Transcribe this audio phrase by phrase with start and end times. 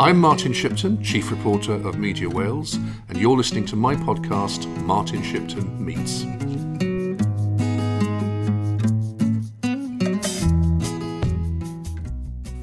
[0.00, 2.76] I'm Martin Shipton, Chief Reporter of Media Wales,
[3.10, 6.22] and you're listening to my podcast, Martin Shipton Meets.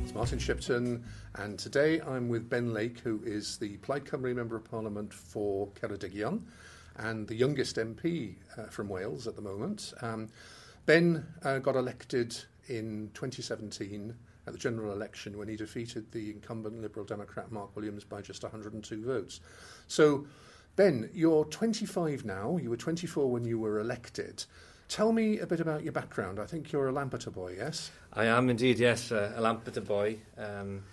[0.04, 1.04] It's Martin Shipton,
[1.36, 5.68] and today I'm with Ben Lake, who is the Plaid Cymru Member of Parliament for
[5.80, 6.42] Ceredigion
[6.96, 9.94] and the youngest MP uh, from Wales at the moment.
[10.02, 10.30] Um,
[10.88, 12.36] ben uh, got elected
[12.68, 14.16] in 2017
[14.48, 18.44] at the general election when he defeated the incumbent Liberal Democrat Mark Williams by just
[18.44, 19.42] 102 votes.
[19.88, 20.26] So,
[20.78, 22.58] Ben, you're 25 now.
[22.58, 24.46] You were 24 when you were elected.
[24.88, 26.40] Tell me a bit about your background.
[26.40, 27.92] I think you're a Lampeter boy, yes?
[28.14, 30.18] I am indeed, yes, uh, a Lampeter boy.
[30.38, 30.84] Um,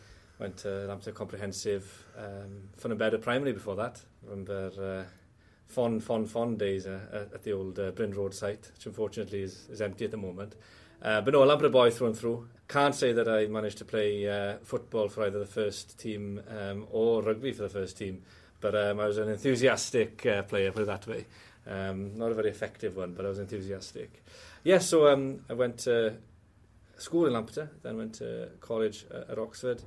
[0.41, 4.01] went to Lampeter Comprehensive, um, Ffynnonbedr primary before that.
[4.25, 5.11] Remember uh,
[5.69, 9.69] fond, fond, fond days uh, at the old uh, Bryn Road site, which unfortunately is,
[9.71, 10.57] is empty at the moment.
[11.01, 12.49] Uh, but no, a Lampeter boy through and through.
[12.69, 16.87] can't say that I managed to play uh, football for either the first team um,
[16.91, 18.23] or rugby for the first team,
[18.61, 21.27] but um, I was an enthusiastic uh, player, put it that way.
[21.67, 24.23] Um, not a very effective one, but I was enthusiastic.
[24.63, 26.17] Yes, yeah, so um, I went to
[26.97, 29.83] school in Lampeter, then went to college uh, at Oxford.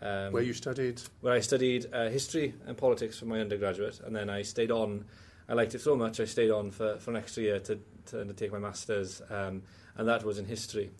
[0.00, 1.00] Um, where you studied?
[1.20, 5.04] Where I studied uh, history and politics for my undergraduate, and then I stayed on.
[5.48, 8.20] I liked it so much, I stayed on for, for an extra year to, to
[8.20, 9.62] undertake my master's, um,
[9.96, 10.90] and that was in history.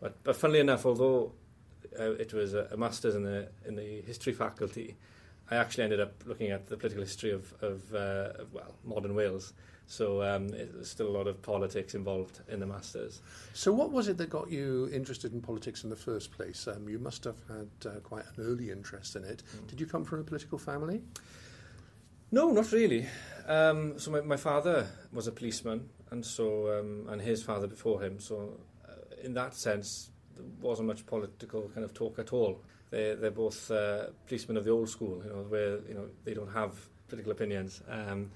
[0.00, 1.32] But, but funnily enough, although
[1.98, 4.96] uh, it was a, a master's in the in the history faculty,
[5.50, 9.14] I actually ended up looking at the political history of, of, uh, of well modern
[9.14, 9.52] Wales.
[9.90, 13.22] So um, there's still a lot of politics involved in the masters.
[13.54, 16.68] So what was it that got you interested in politics in the first place?
[16.68, 19.42] Um, you must have had uh, quite an early interest in it.
[19.56, 19.66] Mm.
[19.68, 21.00] Did you come from a political family?
[22.30, 23.06] No, not really.
[23.46, 28.02] Um, so my, my father was a policeman, and so um, and his father before
[28.02, 28.20] him.
[28.20, 28.60] So
[29.22, 32.60] in that sense, there wasn't much political kind of talk at all.
[32.90, 36.34] They, they're both uh, policemen of the old school, you know, where you know they
[36.34, 36.74] don't have
[37.08, 37.82] political opinions.
[37.88, 38.30] Um,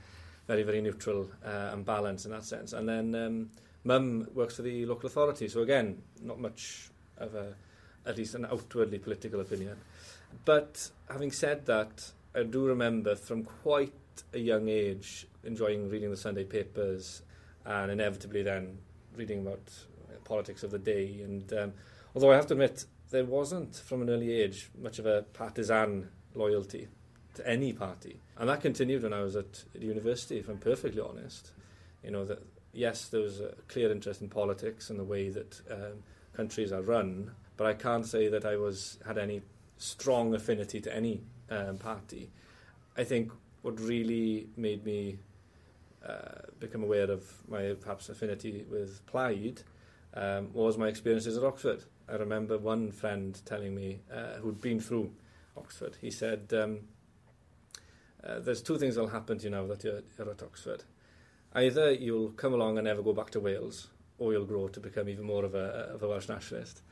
[0.46, 2.72] very, very neutral uh, and balanced in that sense.
[2.72, 3.50] And then um,
[3.84, 7.54] mum works for the local authority, so again, not much of a,
[8.06, 9.76] at least an outwardly political opinion.
[10.44, 13.92] But having said that, I do remember from quite
[14.32, 17.22] a young age enjoying reading the Sunday papers
[17.64, 18.78] and inevitably then
[19.16, 19.70] reading about
[20.24, 21.20] politics of the day.
[21.22, 21.72] And um,
[22.14, 26.08] although I have to admit, there wasn't from an early age much of a partisan
[26.34, 26.88] loyalty
[27.34, 30.38] to any party, and that continued when I was at university.
[30.38, 31.52] If I'm perfectly honest,
[32.02, 32.42] you know that
[32.72, 36.02] yes, there was a clear interest in politics and the way that um,
[36.34, 39.42] countries are run, but I can't say that I was had any
[39.78, 42.30] strong affinity to any um, party.
[42.96, 45.18] I think what really made me
[46.06, 49.62] uh, become aware of my perhaps affinity with Plaid
[50.14, 51.84] um, was my experiences at Oxford.
[52.08, 55.12] I remember one friend telling me, uh, who'd been through
[55.56, 56.80] Oxford, he said, um,
[58.24, 60.84] uh, There's two things that'll happen to you now that you're, you're at Oxford.
[61.54, 65.08] Either you'll come along and never go back to Wales, or you'll grow to become
[65.08, 66.82] even more of a, of a Welsh nationalist.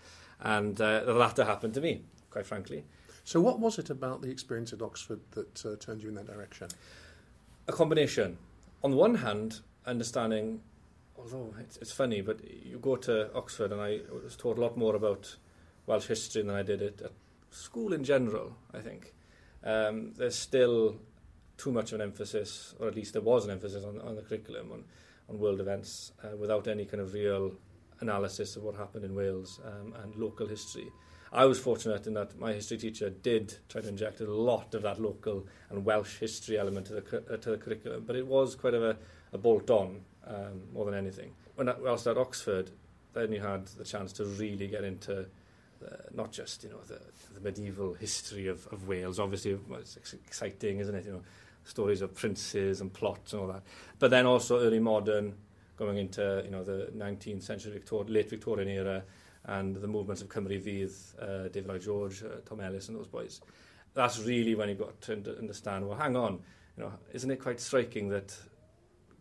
[0.40, 2.84] And uh, the latter happened to me, quite frankly.
[3.24, 6.26] So, what was it about the experience at Oxford that uh, turned you in that
[6.26, 6.68] direction?
[7.68, 8.38] A combination.
[8.82, 10.60] On the one hand, understanding
[11.20, 14.76] although it's, it's funny, but you go to Oxford and I was taught a lot
[14.76, 15.36] more about
[15.86, 17.12] Welsh history than I did at, at
[17.50, 19.14] school in general, I think.
[19.62, 20.96] Um, there's still
[21.56, 24.22] too much of an emphasis, or at least there was an emphasis on, on the
[24.22, 24.84] curriculum, on,
[25.28, 27.52] on world events, uh, without any kind of real
[28.00, 30.90] analysis of what happened in Wales um, and local history.
[31.32, 34.82] I was fortunate in that my history teacher did try to inject a lot of
[34.82, 38.56] that local and Welsh history element to the, uh, to the curriculum, but it was
[38.56, 38.96] quite of a,
[39.32, 41.32] a bolt on um, more than anything.
[41.54, 42.70] When I, whilst at Oxford,
[43.12, 45.26] then you had the chance to really get into
[45.80, 47.00] the, not just you know the,
[47.34, 49.18] the medieval history of, of Wales.
[49.18, 51.06] Obviously, well, it's exciting, isn't it?
[51.06, 51.22] You know,
[51.64, 53.62] stories of princes and plots and all that.
[53.98, 55.34] But then also early modern,
[55.76, 59.02] going into you know the 19th century, Victor late Victorian era,
[59.44, 63.08] and the movements of Cymru Fydd, uh, David Lloyd George, uh, Tom Ellis, and those
[63.08, 63.40] boys.
[63.92, 65.88] That's really when you got to understand.
[65.88, 66.40] Well, hang on,
[66.76, 68.36] you know, isn't it quite striking that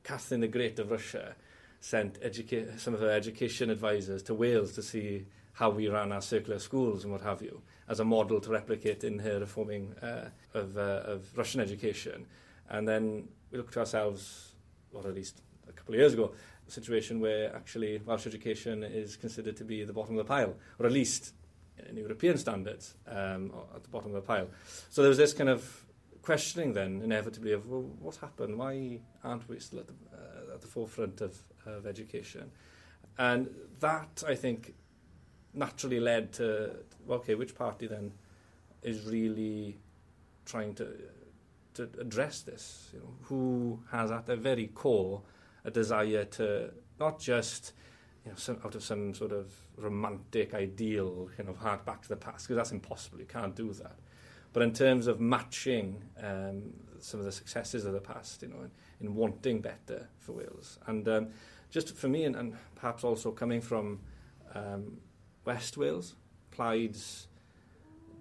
[0.09, 1.35] Catherine the Great of Russia
[1.81, 6.21] sent educa- some of her education advisors to Wales to see how we ran our
[6.21, 10.29] circular schools and what have you, as a model to replicate in her reforming uh,
[10.55, 12.25] of, uh, of Russian education.
[12.71, 14.53] And then we looked to ourselves,
[14.93, 16.31] or at least a couple of years ago,
[16.67, 20.55] a situation where actually Welsh education is considered to be the bottom of the pile,
[20.79, 21.33] or at least
[21.87, 24.47] in European standards, um, at the bottom of the pile.
[24.89, 25.85] So there was this kind of
[26.29, 28.55] questioning then inevitably of well, what happened?
[28.55, 31.35] Why aren't we still at the, uh, at the forefront of,
[31.65, 32.51] of education?
[33.17, 33.49] And
[33.79, 34.75] that, I think,
[35.55, 36.75] naturally led to,
[37.07, 38.11] well, okay, which party then
[38.83, 39.79] is really
[40.45, 40.87] trying to
[41.73, 42.91] to address this?
[42.93, 45.23] You know, who has at their very core
[45.65, 47.73] a desire to not just
[48.23, 52.09] you know, some, out of some sort of romantic ideal, kind of hark back to
[52.09, 53.17] the past, because that's impossible.
[53.17, 53.97] You can't do that.
[54.53, 58.61] But in terms of matching um, some of the successes of the past, you know,
[58.61, 60.79] in, in wanting better for Wales.
[60.87, 61.27] And um,
[61.69, 63.99] just for me, and, and perhaps also coming from
[64.55, 64.97] um,
[65.45, 66.15] West Wales,
[66.51, 67.27] Plaid's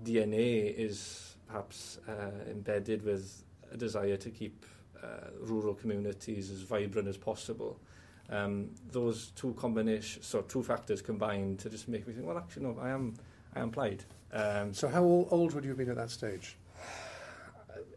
[0.04, 3.42] DNA is perhaps uh, embedded with
[3.72, 4.66] a desire to keep
[5.02, 7.80] uh, rural communities as vibrant as possible.
[8.30, 12.64] Um, those two combination, so two factors combined to just make me think, well, actually,
[12.64, 13.14] no, I am,
[13.54, 14.04] I am Plaid.
[14.32, 16.56] Um, so how old would you have been at that stage?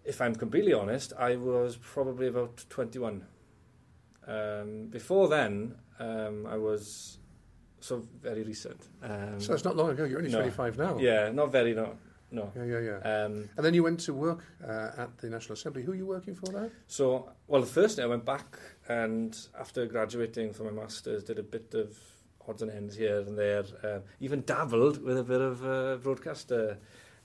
[0.03, 3.25] If I'm completely honest, I was probably about 21.
[4.27, 7.19] Um, before then, um, I was
[7.79, 8.87] so very recent.
[9.03, 10.05] Um, so it's not long ago.
[10.05, 10.39] You're only no.
[10.39, 10.97] 25 now.
[10.97, 11.73] Yeah, not very.
[11.73, 11.97] No,
[12.31, 12.51] no.
[12.55, 13.23] Yeah, yeah, yeah.
[13.25, 15.83] Um, and then you went to work uh, at the National Assembly.
[15.83, 16.71] Who are you working for there?
[16.87, 18.57] So, well, the first day I went back,
[18.87, 21.97] and after graduating from my masters, did a bit of
[22.47, 23.63] odds and ends here and there.
[23.83, 26.77] Um, even dabbled with a bit of uh, broadcaster,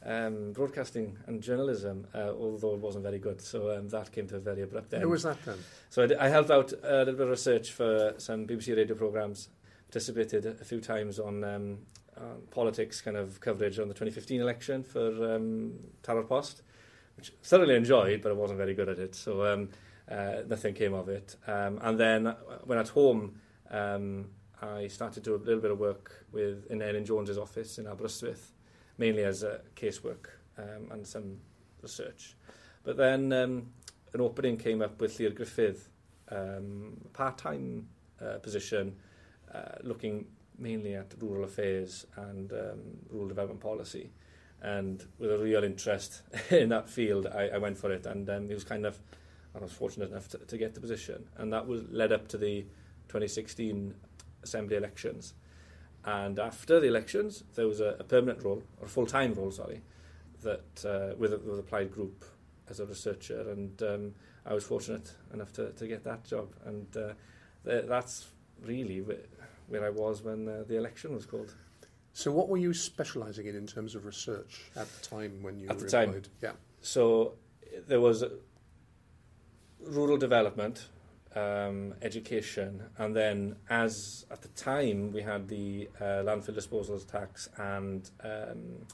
[0.04, 3.40] um, broadcasting and journalism, uh, although it wasn't very good.
[3.40, 5.02] So um, that came to a very abrupt end.
[5.02, 5.58] Who was that then?
[5.90, 9.48] So I, I helped out a little bit of research for some BBC radio programmes.
[9.88, 11.78] Participated a few times on, um,
[12.50, 16.62] politics kind of coverage on the 2015 election for um, Tarot Post,
[17.16, 19.14] which thoroughly enjoyed, but I wasn't very good at it.
[19.14, 19.68] So um,
[20.10, 21.36] uh, nothing came of it.
[21.46, 23.40] Um, and then uh, when at home,
[23.70, 24.26] um,
[24.62, 27.86] I started to do a little bit of work with in Erin Jones's office in
[27.86, 28.52] Aberystwyth,
[28.96, 30.26] mainly as a casework
[30.58, 31.38] um, and some
[31.82, 32.36] research.
[32.84, 33.66] But then um,
[34.14, 35.88] an opening came up with Lear Griffith,
[36.30, 37.88] um, part-time
[38.20, 38.96] uh, position,
[39.54, 40.26] uh, looking
[40.58, 42.80] mainly at rural affairs and um,
[43.10, 44.10] rural development policy.
[44.62, 48.06] And with a real interest in that field, I, I went for it.
[48.06, 48.98] And um, it was kind of,
[49.54, 51.26] I was fortunate enough to, to get the position.
[51.36, 52.62] And that was led up to the
[53.08, 53.94] 2016
[54.46, 55.34] Assembly elections.
[56.04, 59.80] And after the elections, there was a, a permanent role, or a full-time role, sorry,
[60.42, 62.24] that uh, with, a, with a Plaid Group
[62.70, 63.50] as a researcher.
[63.50, 64.14] And um,
[64.44, 66.48] I was fortunate enough to, to get that job.
[66.64, 67.12] And uh,
[67.64, 68.14] th that's
[68.62, 68.98] really
[69.68, 71.54] where I was when uh, the election was called.
[72.12, 75.68] So, what were you specialising in in terms of research at the time when you
[75.68, 76.10] at the time?
[76.14, 76.28] Employed?
[76.42, 76.52] Yeah.
[76.80, 77.34] So,
[77.88, 78.24] there was
[79.80, 80.88] rural development,
[81.34, 87.48] um, education, and then as at the time we had the uh, landfill disposals tax
[87.56, 88.86] and um,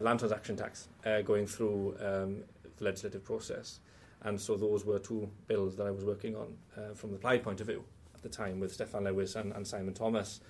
[0.00, 2.42] land transaction tax uh, going through um,
[2.76, 3.80] the legislative process.
[4.22, 7.42] And so those were two bills that I was working on uh, from the Plaid
[7.42, 7.84] point of view
[8.14, 10.40] at the time with Steffan Lewis and, and Simon Thomas.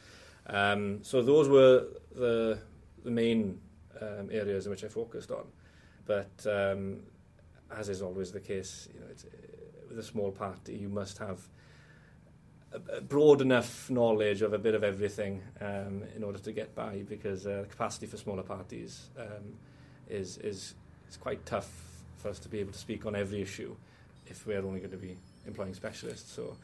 [0.47, 2.59] Um, so those were the,
[3.05, 3.61] the main
[4.01, 5.45] um, areas in which I focused on.
[6.07, 7.01] But um,
[7.79, 9.25] as is always the case, you know, it's,
[9.89, 11.41] with a small party, you must have
[12.73, 16.75] a, a broad enough knowledge of a bit of everything um, in order to get
[16.75, 19.55] by, because uh, the capacity for smaller parties um,
[20.09, 20.75] is, is,
[21.09, 21.71] is quite tough
[22.19, 23.75] for us to be able to speak on every issue
[24.27, 25.17] if we're only going to be
[25.47, 26.33] employing specialists.
[26.33, 26.57] So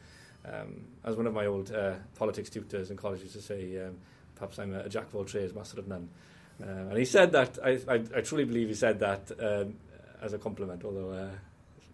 [0.45, 3.97] um, as one of my old uh, politics tutors in college used to say, um,
[4.35, 6.09] perhaps I'm a, jack of all trades, master of none.
[6.61, 9.75] Um, and he said that, I, I, I, truly believe he said that um,
[10.21, 11.29] as a compliment, although, uh,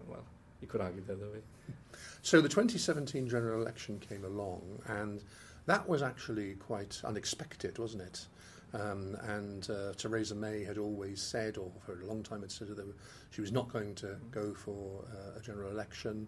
[0.08, 0.24] well,
[0.62, 1.40] you could argue the other way.
[2.22, 5.24] So the 2017 general election came along, and
[5.66, 8.28] that was actually quite unexpected, wasn't it?
[8.74, 12.68] Um, and uh, Theresa May had always said, or for a long time had said,
[12.68, 12.86] that
[13.32, 16.28] she was not going to go for uh, a general election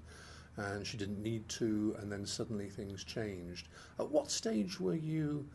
[0.58, 3.68] and she didn't need to, and then suddenly things changed.
[3.98, 5.48] At what stage were you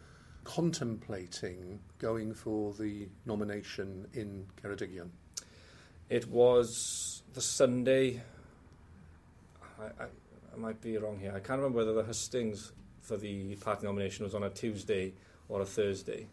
[0.44, 5.10] contemplating going for the nomination in Ceredigion?
[6.08, 8.22] It was the Sunday.
[9.80, 10.06] I, I,
[10.54, 11.32] I might be wrong here.
[11.34, 15.14] I can't remember whether the hustings for the party nomination was on a Tuesday
[15.48, 16.28] or a Thursday.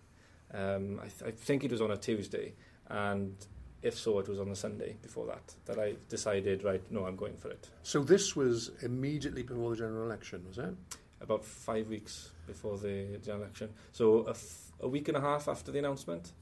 [0.53, 2.53] Um, I, th- I think it was on a Tuesday,
[2.89, 3.35] and
[3.81, 7.15] if so, it was on the Sunday before that that I decided, right, no, I'm
[7.15, 7.69] going for it.
[7.83, 10.75] So this was immediately before the general election, was it?
[11.21, 13.69] About five weeks before the general election.
[13.93, 16.33] So a, f- a week and a half after the announcement,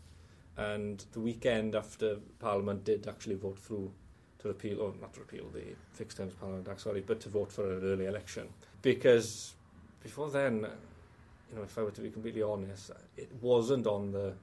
[0.57, 3.91] and the weekend after Parliament did actually vote through
[4.39, 7.51] to repeal, or not to repeal the fixed terms Parliament Act, sorry, but to vote
[7.51, 8.47] for an early election.
[8.81, 9.53] Because
[10.01, 10.65] before then,
[11.49, 14.33] you know, if I were to be completely honest, it wasn't on the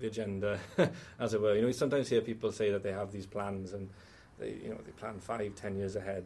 [0.00, 0.58] the agenda,
[1.18, 1.54] as it were.
[1.54, 3.90] You know, we sometimes hear people say that they have these plans and
[4.38, 6.24] they, you know, they plan five, ten years ahead.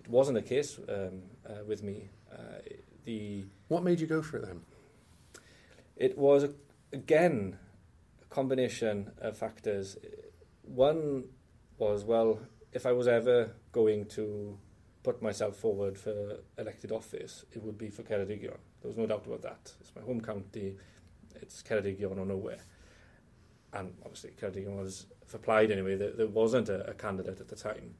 [0.00, 2.08] It wasn't the case um, uh, with me.
[2.30, 2.60] Uh,
[3.04, 4.60] the what made you go for it then?
[5.96, 6.48] It was
[6.92, 7.58] again
[8.36, 9.96] combination of factors.
[10.60, 11.24] one
[11.78, 12.38] was, well,
[12.70, 14.58] if I was ever going to
[15.02, 18.58] put myself forward for elected office, it would be for Ceredigion.
[18.80, 19.72] There was no doubt about that.
[19.80, 20.76] It's my home county,
[21.40, 22.62] it's Ceredigion or nowhere.
[23.72, 27.56] And obviously, Ceredigion was, for Plaid anyway, there, there wasn't a, a candidate at the
[27.56, 27.94] time.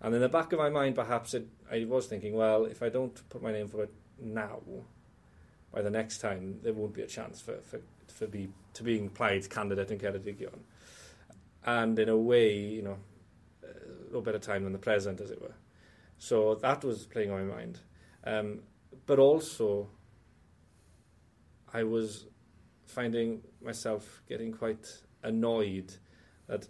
[0.00, 2.88] And in the back of my mind, perhaps it, I was thinking, well, if I
[2.88, 3.90] don't put my name forward
[4.20, 4.62] now,
[5.72, 9.08] by the next time, there won't be a chance for, for, for be, to being
[9.08, 10.58] Plaid's candidate in Ceredigion.
[11.64, 12.96] And in a way, you know,
[13.64, 15.54] a little better time than the present, as it were.
[16.18, 17.80] So that was playing on my mind.
[18.24, 18.60] Um,
[19.06, 19.88] but also,
[21.72, 22.26] I was
[22.86, 24.86] finding myself getting quite
[25.22, 25.92] annoyed
[26.46, 26.68] that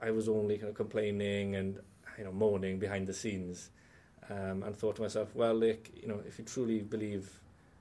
[0.00, 1.80] I was only kind of complaining and
[2.18, 3.70] you know moaning behind the scenes,
[4.30, 7.40] um, and thought to myself, well, like you know, if you truly believe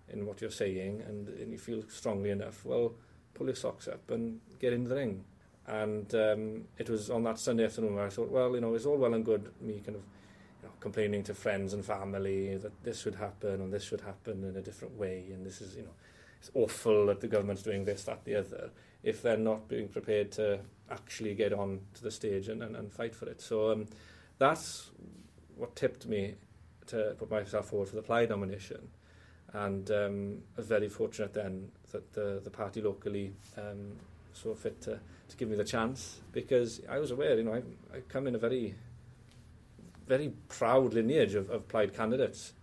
[0.09, 2.93] in what you're saying and, and you feel strongly enough, well,
[3.33, 5.23] pull your socks up and get in the ring.
[5.65, 8.85] And um, it was on that Sunday afternoon where I thought, well, you know, it's
[8.85, 10.03] all well and good me kind of
[10.61, 14.43] you know, complaining to friends and family that this should happen and this should happen
[14.43, 15.93] in a different way, and this is, you know,
[16.39, 18.71] it's awful that the government's doing this, that, the other,
[19.03, 20.59] if they're not being prepared to
[20.91, 23.39] actually get on to the stage and, and, and fight for it.
[23.39, 23.87] So um,
[24.37, 24.91] that's
[25.55, 26.35] what tipped me
[26.87, 28.89] to put myself forward for the Plaid nomination.
[29.53, 33.93] and um, I was very fortunate then that the, the party locally um,
[34.33, 36.21] saw fit to, to give me the chance.
[36.31, 37.57] Because I was aware, you know, I,
[37.95, 38.73] I come in a very,
[40.07, 42.53] very proud lineage of, of Plaid candidates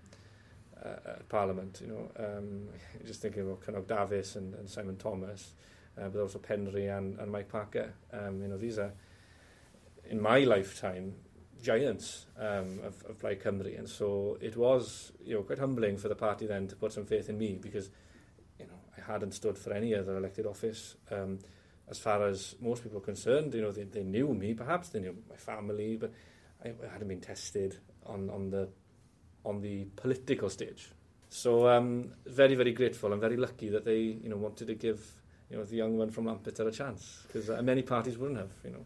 [0.85, 2.69] uh, at Parliament, you know, um,
[3.07, 5.53] just thinking about Cynog Davis and, and Simon Thomas,
[6.01, 8.93] uh, but also Penry and, and Mike Parker, um, you know, these are,
[10.09, 11.15] in my lifetime,
[11.62, 16.09] giants um, of, of Plaid Cymru, and so it was you know quite humbling for
[16.09, 17.90] the party then to put some faith in me because
[18.59, 20.97] you know I hadn't stood for any other elected office.
[21.11, 21.38] Um,
[21.88, 25.00] as far as most people are concerned, you know they, they knew me, perhaps they
[25.00, 26.12] knew my family, but
[26.64, 28.69] I, I hadn't been tested on on the
[29.45, 30.90] on the political stage.
[31.29, 35.00] So um, very very grateful and very lucky that they you know wanted to give
[35.50, 38.52] you know the young one from Lampeter a chance because uh, many parties wouldn't have
[38.64, 38.85] you know.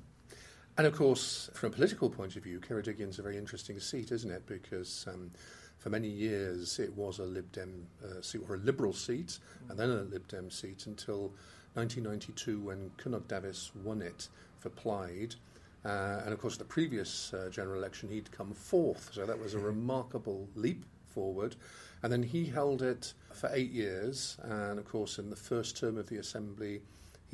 [0.77, 4.31] And of course, from a political point of view, Ceredigion a very interesting seat, isn't
[4.31, 4.45] it?
[4.47, 5.31] Because um,
[5.79, 9.71] for many years it was a Lib Dem uh, seat, or a Liberal seat, mm.
[9.71, 11.33] and then a Lib Dem seat until
[11.75, 14.29] 1992 when Cynog Dafis won it
[14.59, 15.37] for Plaid.
[15.85, 19.55] Uh, and of course, the previous uh, general election, he'd come fourth, so that was
[19.55, 21.55] a remarkable leap forward.
[22.03, 25.99] And then he held it for eight years, and of course, in the first term
[25.99, 26.81] of the Assembly,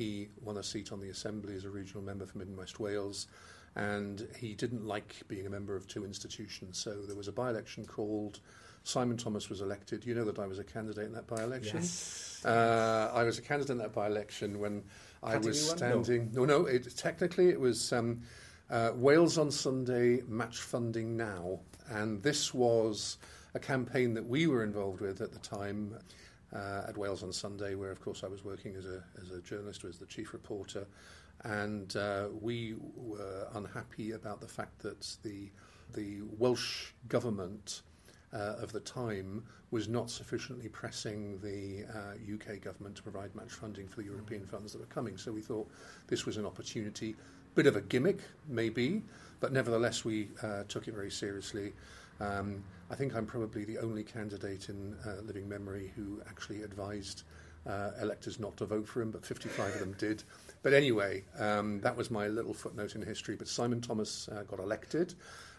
[0.01, 2.79] he won a seat on the Assembly as a regional member for Mid and West
[2.79, 3.27] Wales,
[3.75, 6.79] and he didn't like being a member of two institutions.
[6.79, 8.39] So there was a by election called.
[8.83, 10.03] Simon Thomas was elected.
[10.03, 11.77] You know that I was a candidate in that by election?
[11.77, 12.41] Yes.
[12.43, 14.83] Uh, I was a candidate in that by election when
[15.21, 16.31] I was standing.
[16.33, 18.21] No, no, it, technically it was um,
[18.71, 21.59] uh, Wales on Sunday, match funding now.
[21.91, 23.19] And this was
[23.53, 25.95] a campaign that we were involved with at the time
[26.53, 29.83] at Wales on Sunday, where, of course, I was working as a, as a journalist,
[29.83, 30.85] was the chief reporter.
[31.43, 35.49] And uh, we were unhappy about the fact that the,
[35.93, 37.81] the Welsh government
[38.33, 43.51] uh, of the time was not sufficiently pressing the uh, UK government to provide match
[43.51, 45.17] funding for the European funds that were coming.
[45.17, 45.69] So we thought
[46.07, 47.15] this was an opportunity,
[47.55, 49.01] bit of a gimmick, maybe,
[49.39, 51.73] but nevertheless we uh, took it very seriously.
[52.21, 57.23] Um, I think I'm probably the only candidate in uh, living memory who actually advised
[57.65, 60.23] uh, electors not to vote for him, but 55 of them did.
[60.61, 63.35] But anyway, um, that was my little footnote in history.
[63.35, 65.13] But Simon Thomas uh, got elected,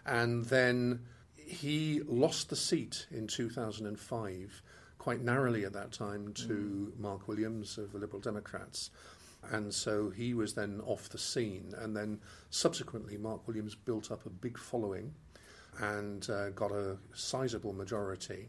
[0.06, 1.00] and then
[1.36, 4.62] he lost the seat in 2005
[4.98, 6.98] quite narrowly at that time to mm.
[7.00, 8.90] Mark Williams of the Liberal Democrats.
[9.50, 11.74] And so he was then off the scene.
[11.78, 15.12] And then subsequently, Mark Williams built up a big following
[15.80, 18.48] and uh, got a sizable majority.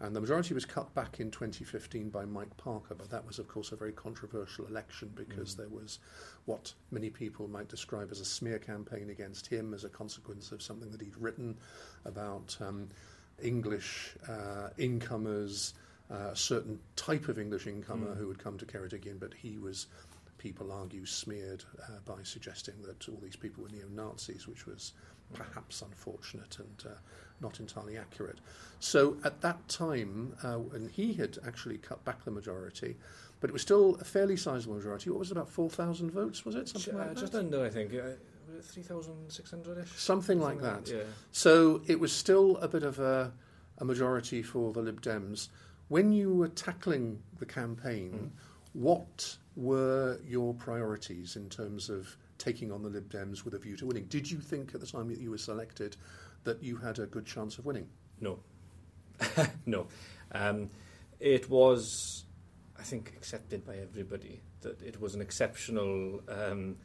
[0.00, 3.48] And the majority was cut back in 2015 by Mike Parker, but that was, of
[3.48, 5.58] course, a very controversial election because mm.
[5.58, 5.98] there was
[6.46, 10.62] what many people might describe as a smear campaign against him as a consequence of
[10.62, 11.54] something that he'd written
[12.06, 12.88] about um,
[13.42, 15.74] English uh, incomers,
[16.10, 18.16] uh, a certain type of English incomer mm.
[18.16, 19.86] who would come to Ceredigion, but he was,
[20.38, 24.94] people argue, smeared uh, by suggesting that all these people were neo Nazis, which was
[25.32, 26.94] perhaps unfortunate and uh,
[27.40, 28.38] not entirely accurate.
[28.78, 32.96] So at that time, uh, and he had actually cut back the majority,
[33.40, 35.10] but it was still a fairly sizable majority.
[35.10, 36.68] What was it, about 4,000 votes, was it?
[36.68, 37.38] Something uh, like just that?
[37.38, 37.94] under, I think.
[37.94, 38.12] Uh,
[38.62, 39.88] 3,600 ish?
[39.92, 40.88] Something, Something like that.
[40.88, 41.02] Yeah.
[41.32, 43.32] So it was still a bit of a,
[43.78, 45.48] a majority for the Lib Dems.
[45.88, 48.40] When you were tackling the campaign, mm.
[48.72, 53.76] what were your priorities in terms of taking on the Lib Dems with a view
[53.76, 54.06] to winning?
[54.06, 55.96] Did you think at the time that you were selected
[56.44, 57.86] that you had a good chance of winning?
[58.20, 58.40] No.
[59.66, 59.86] no.
[60.32, 60.70] Um,
[61.20, 62.24] it was,
[62.78, 66.76] I think, accepted by everybody that it was an exceptional um,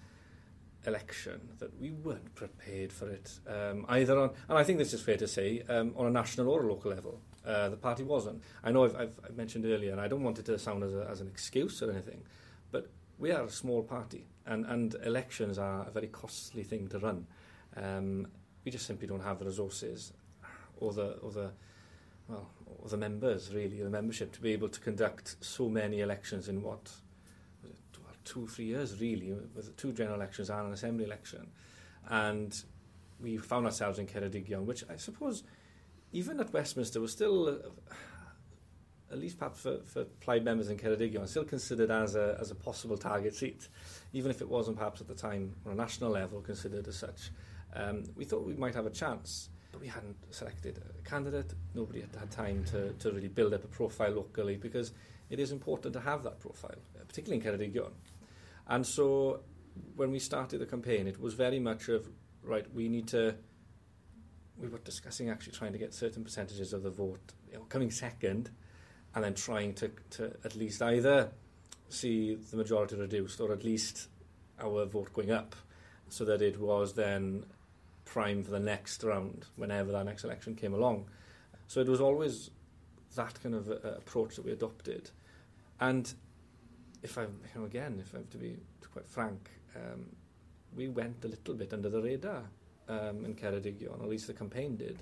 [0.85, 5.01] election, that we weren't prepared for it um, either on, and I think this is
[5.01, 7.21] fair to say, um, on a national or a local level.
[7.45, 8.41] Uh, the party wasn't.
[8.63, 10.93] I know I've, I've, I've mentioned earlier, and I don't want it to sound as,
[10.93, 12.24] a, as an excuse or anything,
[12.71, 16.99] but we are a small party, And, and elections are a very costly thing to
[16.99, 17.25] run.
[17.75, 18.27] Um,
[18.63, 20.13] we just simply don't have the resources
[20.77, 21.51] or the, or the,
[22.27, 26.47] well, or the members, really, the membership, to be able to conduct so many elections
[26.47, 26.91] in what,
[27.63, 27.79] was it,
[28.23, 31.47] two, three years, really, with two general elections and an assembly election.
[32.07, 32.55] And
[33.19, 35.43] we found ourselves in Ceredigion, which I suppose,
[36.11, 37.49] even at Westminster, was still...
[37.49, 37.69] Uh,
[39.12, 42.55] at least perhaps for, for Plaid members in Ceredigion, still considered as a, as a
[42.55, 43.67] possible target seat,
[44.13, 47.31] even if it wasn't perhaps at the time on a national level considered as such.
[47.75, 51.53] Um, we thought we might have a chance, but we hadn't selected a candidate.
[51.74, 54.93] Nobody had had time to, to really build up a profile locally because
[55.29, 57.91] it is important to have that profile, particularly in Ceredigion.
[58.67, 59.41] And so
[59.95, 62.09] when we started the campaign, it was very much of,
[62.43, 63.35] right, we need to,
[64.57, 67.91] we were discussing actually trying to get certain percentages of the vote you know, coming
[67.91, 68.50] second
[69.15, 71.31] and then trying to, to at least either
[71.89, 74.10] see the majority reduced or at least
[74.60, 75.55] our vote going up
[76.10, 77.45] so that it was then
[78.03, 81.05] prime for the next round whenever that next election came along.
[81.67, 82.51] So it was always
[83.15, 85.10] that kind of uh, approach that we adopted.
[85.79, 86.13] And
[87.01, 88.57] if I'm, you know, again, if I have to be
[88.91, 90.05] quite frank, um,
[90.75, 92.43] we went a little bit under the radar
[92.88, 95.01] um, in Ceredigion, at least the campaign did.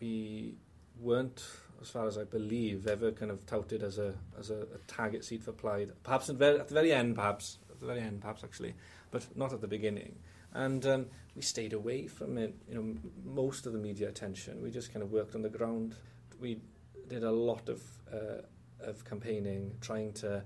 [0.00, 0.54] We
[1.00, 1.42] weren't,
[1.80, 5.24] as far as I believe, ever kind of touted as a as a, a target
[5.24, 5.92] seat for Plaid.
[6.02, 8.74] Perhaps at, at the very end, perhaps at the very end, perhaps actually,
[9.10, 10.16] but not at the beginning.
[10.52, 12.54] And um, we stayed away from it.
[12.68, 14.62] You know, most of the media attention.
[14.62, 15.94] We just kind of worked on the ground.
[16.40, 16.60] We
[17.08, 17.82] did a lot of
[18.12, 18.42] uh,
[18.80, 20.44] of campaigning, trying to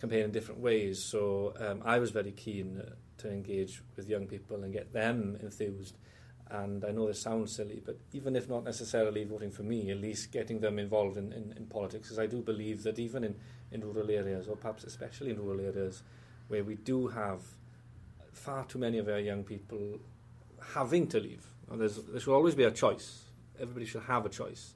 [0.00, 1.02] campaign in different ways.
[1.02, 2.82] So um, I was very keen
[3.18, 5.96] to engage with young people and get them enthused.
[6.50, 9.98] And I know this sounds silly, but even if not necessarily voting for me, at
[9.98, 13.36] least getting them involved in, in, in politics, because I do believe that even in,
[13.70, 16.02] in rural areas, or perhaps especially in rural areas,
[16.48, 17.42] where we do have
[18.32, 20.00] far too many of our young people
[20.72, 23.24] having to leave, there's, there should always be a choice.
[23.60, 24.72] Everybody should have a choice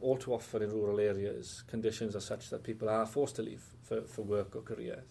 [0.00, 3.64] all too often in rural areas, conditions are such that people are forced to leave
[3.82, 5.04] for, for work or careers.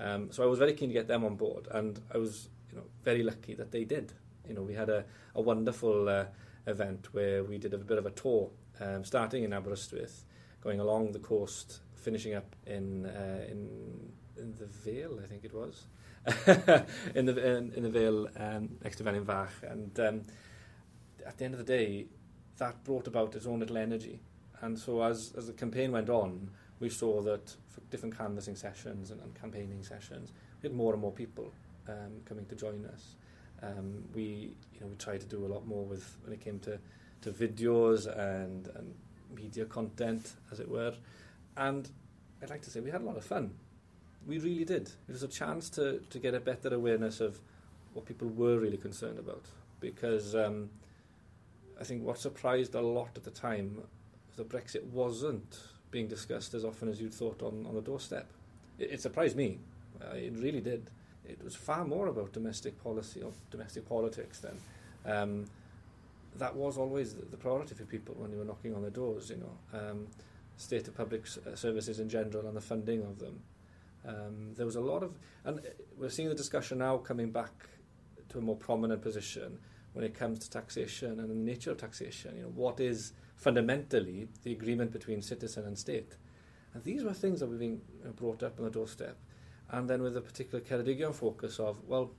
[0.00, 2.78] Um, so I was very keen to get them on board, and I was you
[2.78, 4.12] know, very lucky that they did.
[4.48, 5.04] you know, we had a,
[5.34, 6.24] a wonderful uh,
[6.66, 10.24] event where we did a bit of a tour, um, starting in Aberystwyth,
[10.62, 15.54] going along the coast, finishing up in uh, in, in the Vale, I think it
[15.54, 15.86] was,
[17.14, 20.22] in the in, in the Vale um, next to Felinvach, and um,
[21.26, 22.06] at the end of the day,
[22.58, 24.20] that brought about its own little energy,
[24.60, 29.10] and so as as the campaign went on, we saw that for different canvassing sessions
[29.10, 31.52] and, and campaigning sessions, we had more and more people
[31.88, 33.16] um, coming to join us.
[33.64, 36.58] Um, we, you know, we tried to do a lot more with when it came
[36.60, 36.78] to,
[37.22, 38.94] to videos and, and
[39.34, 40.94] media content, as it were.
[41.56, 41.88] And
[42.42, 43.54] I'd like to say we had a lot of fun.
[44.26, 44.88] We really did.
[45.08, 47.40] It was a chance to, to get a better awareness of
[47.92, 49.44] what people were really concerned about.
[49.80, 50.70] Because um,
[51.80, 53.82] I think what surprised a lot at the time
[54.28, 55.58] was that Brexit wasn't
[55.90, 58.30] being discussed as often as you'd thought on, on the doorstep.
[58.78, 59.58] It, it surprised me.
[60.02, 60.90] Uh, it really did.
[61.28, 64.58] It was far more about domestic policy or domestic politics then.
[65.06, 65.46] Um,
[66.36, 69.36] that was always the, priority for people when they were knocking on their doors, you
[69.36, 69.78] know.
[69.78, 70.06] Um,
[70.56, 73.40] state of public uh, services in general and the funding of them.
[74.06, 75.60] Um, there was a lot of, and
[75.96, 77.52] we're seeing the discussion now coming back
[78.28, 79.58] to a more prominent position
[79.94, 82.36] when it comes to taxation and the nature of taxation.
[82.36, 86.16] You know, what is fundamentally the agreement between citizen and state?
[86.74, 87.80] And these were things that were being
[88.16, 89.16] brought up on the doorstep.
[89.74, 92.12] and then with a particular Ceredigion focus of, well,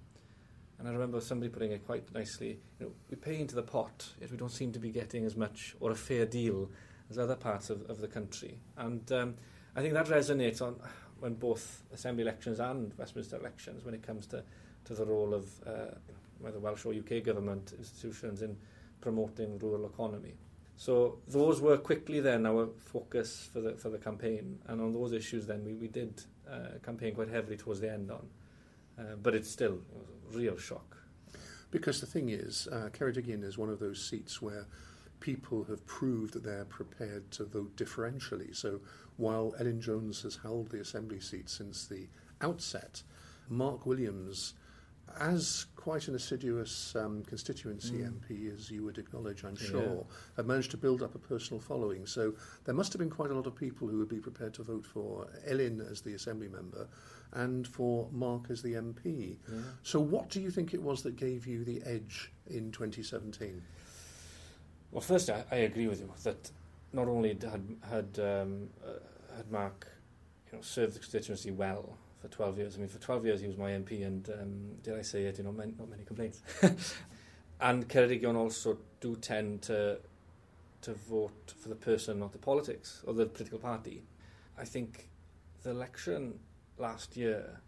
[0.78, 4.10] and I remember somebody putting it quite nicely, you know, we pay into the pot,
[4.20, 6.70] yet we don't seem to be getting as much or a fair deal
[7.10, 8.60] as other parts of, of the country.
[8.76, 9.36] And um,
[9.74, 10.76] I think that resonates on
[11.20, 14.44] when both Assembly elections and Westminster elections when it comes to,
[14.84, 15.96] to the role of uh,
[16.40, 18.58] whether Welsh or UK government institutions in
[19.00, 20.34] promoting rural economy.
[20.76, 25.14] So those were quickly then our focus for the, for the campaign and on those
[25.14, 26.22] issues then we, we did
[26.84, 28.28] campaign quite heavily towards the end on,
[29.00, 29.80] uh, but it's still
[30.34, 30.98] a real shock.
[31.72, 34.66] Because the thing is, uh, Ceredigion is one of those seats where
[35.20, 38.56] people have proved that they're prepared to vote differentially.
[38.56, 38.80] So
[39.18, 42.08] while Elin Jones has held the Assembly seat since the
[42.42, 43.02] outset,
[43.50, 44.54] Mark Williams,
[45.20, 48.12] as quite an assiduous um, constituency mm.
[48.12, 50.04] MP, as you would acknowledge, I'm sure, yeah.
[50.38, 52.06] have managed to build up a personal following.
[52.06, 54.64] So there must have been quite a lot of people who would be prepared to
[54.64, 56.88] vote for Elin as the Assembly member
[57.34, 59.38] and for Mark as the MP.
[59.48, 59.60] Yeah.
[59.84, 63.62] So what do you think it was that gave you the edge in 2017?
[64.92, 66.50] Well, first, I, I agree with you that
[66.94, 67.44] not only had
[67.90, 69.88] had um, uh, had Mark
[70.52, 72.76] you know, served the constituency well for 12 years.
[72.76, 75.38] I mean, for 12 years he was my MP, and um, did I say it?
[75.38, 76.42] You know, man, not many complaints.
[77.62, 80.00] and Ceredigion also do tend to
[80.82, 84.04] to vote for the person, not the politics or the political party.
[84.58, 85.10] I think
[85.64, 86.40] the election
[86.78, 87.62] last year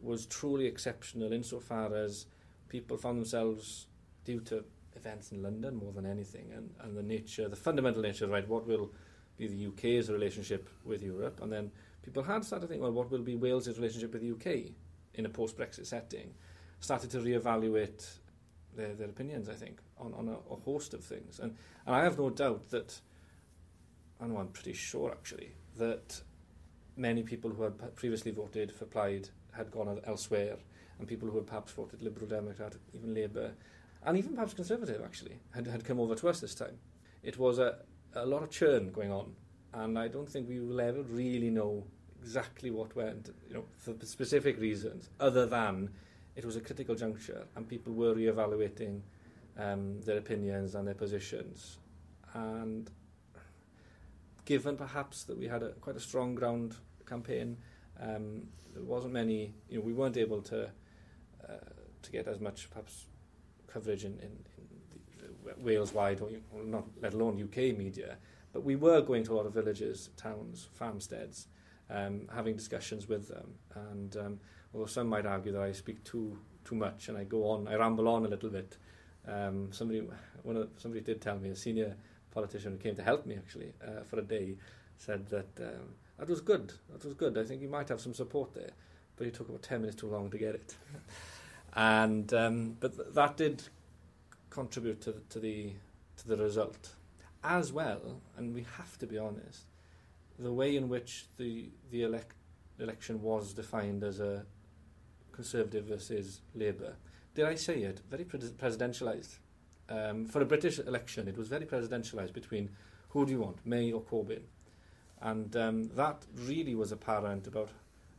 [0.00, 2.26] was truly exceptional insofar as
[2.68, 3.86] people found themselves,
[4.24, 8.28] due to events in London more than anything, and, and the nature, the fundamental nature,
[8.28, 8.92] right, what will
[9.36, 13.10] be the UK's relationship with Europe, and then people had started to think, well, what
[13.10, 14.72] will be Wales's relationship with the UK
[15.14, 16.34] in a post-Brexit setting,
[16.80, 18.08] started to re-evaluate
[18.76, 21.38] their, their opinions, I think, on, on a, a host of things.
[21.38, 23.00] And, and I have no doubt that,
[24.20, 26.20] I know I'm pretty sure actually, that
[26.96, 30.56] many people who had previously voted for Plaid had gone elsewhere,
[30.98, 33.52] and people who had perhaps voted Liberal Democrat, even Labour,
[34.04, 36.78] and even perhaps Conservative actually, had, had come over to us this time.
[37.22, 37.78] It was a,
[38.14, 39.34] a lot of churn going on,
[39.72, 41.84] and I don't think we will ever really know
[42.20, 45.90] exactly what went, you know, for specific reasons, other than
[46.36, 49.02] it was a critical juncture and people were re-evaluating
[49.58, 51.78] um, their opinions and their positions.
[52.34, 52.90] And
[54.44, 57.56] given perhaps that we had a, quite a strong ground campaign,
[58.00, 58.42] um,
[58.74, 60.70] there wasn't many, you know, we weren't able to
[61.48, 61.52] uh,
[62.02, 63.06] to get as much perhaps
[63.66, 66.30] coverage in, in, in Wales wide, or
[66.64, 68.16] not let alone UK media.
[68.52, 71.46] But we were going to a lot of villages, towns, farmsteads,
[71.88, 73.54] um, having discussions with them.
[73.74, 74.40] And um,
[74.74, 77.74] although some might argue that I speak too too much and I go on, I
[77.76, 78.76] ramble on a little bit.
[79.26, 80.06] Um, somebody,
[80.42, 81.96] one of, somebody did tell me, a senior
[82.30, 84.56] politician who came to help me actually uh, for a day,
[84.98, 86.72] said that um, that was good.
[86.90, 87.38] That was good.
[87.38, 88.70] I think you might have some support there,
[89.16, 90.76] but it took about ten minutes too long to get it.
[91.74, 93.62] and um, but th- that did
[94.50, 95.72] contribute to to the
[96.18, 96.90] to the result
[97.42, 98.20] as well.
[98.36, 99.64] And we have to be honest,
[100.38, 102.34] the way in which the the elect,
[102.78, 104.44] election was defined as a
[105.32, 106.96] Conservative versus Labour.
[107.34, 108.00] Did I say it?
[108.10, 109.38] Very pre- presidentialised.
[109.88, 112.70] Um, for a British election, it was very presidentialised between
[113.08, 114.42] who do you want, May or Corbyn.
[115.20, 117.70] And um, that really was apparent about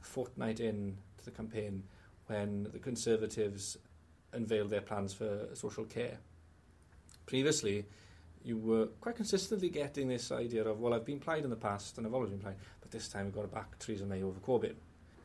[0.02, 1.84] a fortnight in to the campaign
[2.28, 3.78] when the Conservatives
[4.34, 6.18] unveiled their plans for social care.
[7.26, 7.86] Previously,
[8.44, 11.98] you were quite consistently getting this idea of, well, I've been played in the past
[11.98, 14.40] and I've always been played, but this time we've got it back Theresa May over
[14.40, 14.76] Corbyn.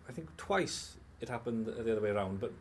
[0.08, 2.52] I think twice it happened the other way around, but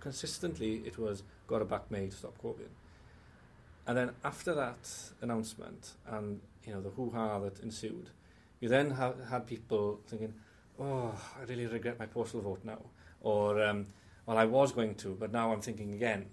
[0.00, 2.70] consistently it was got it back May to stop Corbyn.
[3.86, 4.88] And then after that
[5.20, 8.10] announcement and you know the hoo-ha that ensued,
[8.60, 10.32] you then ha- had people thinking,
[10.78, 12.80] "Oh, I really regret my postal vote now,"
[13.20, 13.86] or um,
[14.24, 16.26] "Well, I was going to, but now I'm thinking again."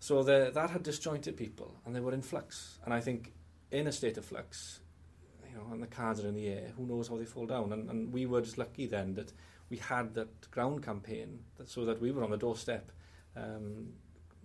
[0.00, 2.78] So the, that had disjointed people, and they were in flux.
[2.84, 3.32] And I think
[3.70, 4.80] in a state of flux,
[5.48, 7.72] you know, and the cards are in the air, who knows how they fall down.
[7.72, 9.32] And, and we were just lucky then that
[9.70, 12.90] we had that ground campaign, that, so that we were on the doorstep,
[13.36, 13.88] um,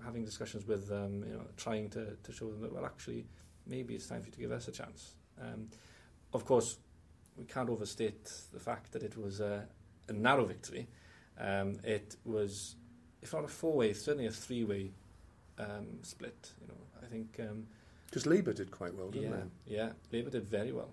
[0.03, 3.25] having discussions with them, you know, trying to, to show them that, well, actually,
[3.65, 5.15] maybe it's time for you to give us a chance.
[5.39, 5.69] Um,
[6.33, 6.77] of course,
[7.37, 9.67] we can't overstate the fact that it was a,
[10.09, 10.87] a narrow victory.
[11.39, 12.75] Um, it was,
[13.21, 14.91] if not a four-way, certainly a three-way
[15.59, 16.51] um, split.
[16.61, 17.39] You know, I think
[18.05, 19.37] because um, Labour did quite well, didn't yeah,
[19.67, 19.75] they?
[19.75, 20.89] Yeah, Labour did very well.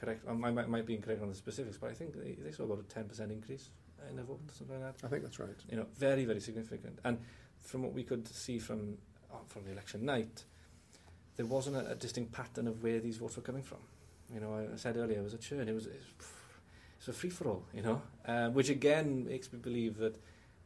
[0.00, 0.24] Correct.
[0.28, 2.80] I might, might be incorrect on the specifics, but I think they, they saw about
[2.80, 3.70] a ten percent increase
[4.10, 5.06] in their vote, something like that.
[5.06, 5.56] I think that's right.
[5.70, 6.98] You know, very very significant.
[7.04, 7.18] And
[7.60, 8.98] from what we could see from
[9.32, 10.44] oh, from the election night,
[11.36, 13.78] there wasn't a, a, distinct pattern of where these votes were coming from.
[14.32, 15.68] You know, I, I said earlier it was a churn.
[15.68, 15.86] It was.
[15.86, 16.26] It was
[17.04, 20.16] it's a free for all, you know, uh, which again makes me believe that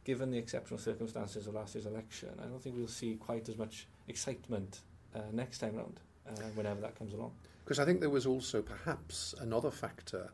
[0.03, 3.57] given the exceptional circumstances of last year's election, I don't think we'll see quite as
[3.57, 4.81] much excitement
[5.15, 7.31] uh, next time round, uh, whenever that comes along.
[7.63, 10.31] Because I think there was also perhaps another factor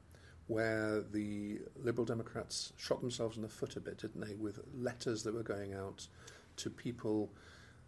[0.47, 5.23] where the Liberal Democrats shot themselves in the foot a bit, didn't they, with letters
[5.23, 6.08] that were going out
[6.58, 7.30] to people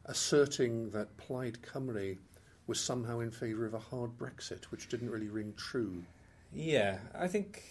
[0.05, 2.17] asserting that Plaid Cymru
[2.65, 6.03] was somehow in favour of a hard Brexit, which didn't really ring true.
[6.51, 7.63] Yeah, I think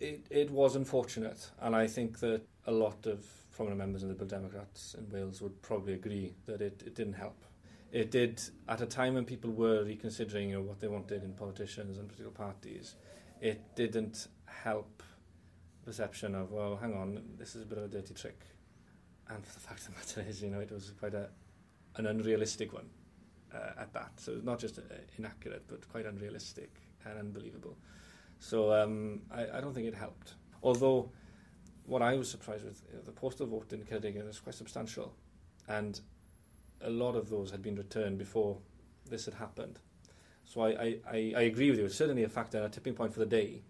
[0.00, 4.14] it, it was unfortunate, and I think that a lot of prominent members of the
[4.14, 7.44] Liberal Democrats in Wales would probably agree that it, it didn't help.
[7.90, 11.32] It did, at a time when people were reconsidering you know, what they wanted in
[11.32, 12.94] politicians and political parties,
[13.40, 15.02] it didn't help
[15.84, 18.40] perception of, well, hang on, this is a bit of a dirty trick.
[19.30, 21.28] And the fact of the matter is, you know, it was quite a,
[21.96, 22.88] an unrealistic one
[23.54, 24.12] uh, at that.
[24.16, 24.82] So it was not just uh,
[25.16, 26.70] inaccurate, but quite unrealistic
[27.06, 27.76] and unbelievable.
[28.38, 30.34] So um, I, I don't think it helped.
[30.62, 31.10] Although
[31.84, 35.14] what I was surprised with, know, the postal vote in Ceredigion was quite substantial,
[35.68, 36.00] and
[36.82, 38.58] a lot of those had been returned before
[39.08, 39.78] this had happened.
[40.44, 41.86] So I, I, I agree with you.
[41.86, 43.62] It's certainly a factor, and a tipping point for the day.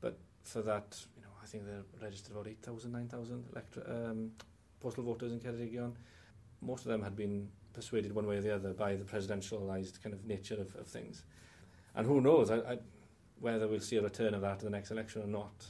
[0.00, 1.72] But for that, you know, I think they
[2.04, 3.44] registered about 8,000, 9,000
[3.86, 4.30] um,
[4.80, 5.92] postal voters in Ceredigion.
[6.62, 10.14] Most of them had been persuaded one way or the other by the presidentialised kind
[10.14, 11.24] of nature of, of things.
[11.94, 12.78] And who knows I, I,
[13.44, 15.66] whether we'll see a return of that in the next election or not.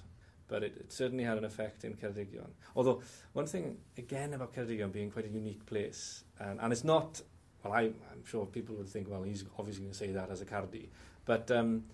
[0.47, 2.51] But it, it certainly had an effect in Ceredigion.
[2.77, 7.23] Although, one thing, again, about Ceredigion being quite a unique place, and, and it's not
[7.65, 7.81] well, I,
[8.13, 10.91] I'm sure people would think, well, he's obviously going to say that as a Cardi.
[11.25, 11.85] But um,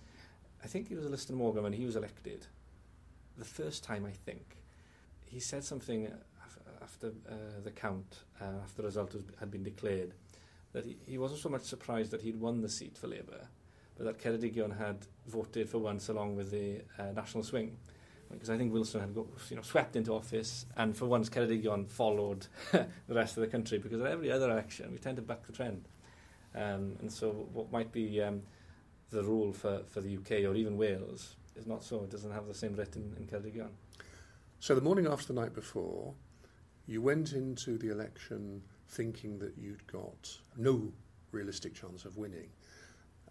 [0.65, 2.47] I think it was Elystan Morgan when he was elected,
[3.39, 4.57] the first time, I think,
[5.27, 6.11] he said something
[6.83, 10.13] after uh, the count, uh, after the result was, had been declared,
[10.73, 13.47] that he, he wasn't so much surprised that he'd won the seat for Labour,
[14.05, 17.77] that Ceredigion had voted for once along with the uh, National Swing.
[18.31, 21.89] Because I think Wilson had got, you know, swept into office, and for once Ceredigion
[21.89, 25.47] followed the rest of the country, because at every other election we tend to buck
[25.47, 25.89] the trend.
[26.55, 28.43] Um, and so what might be um,
[29.11, 32.05] the rule for, for the UK or even Wales is not so.
[32.05, 33.71] It doesn't have the same written in Ceredigion.
[34.61, 36.15] So the morning after the night before,
[36.87, 40.93] you went into the election thinking that you'd got no
[41.33, 42.49] realistic chance of winning.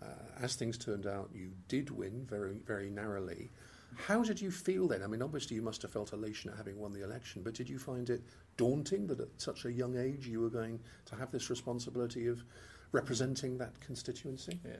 [0.02, 0.06] Uh,
[0.42, 3.52] as things turned out, you did win very, very narrowly.
[3.96, 5.04] How did you feel then?
[5.04, 7.70] I mean, obviously you must have felt elation at having won the election, but did
[7.70, 8.22] you find it
[8.56, 12.44] daunting that at such a young age you were going to have this responsibility of
[12.92, 14.60] representing that constituency?
[14.64, 14.76] Yeah,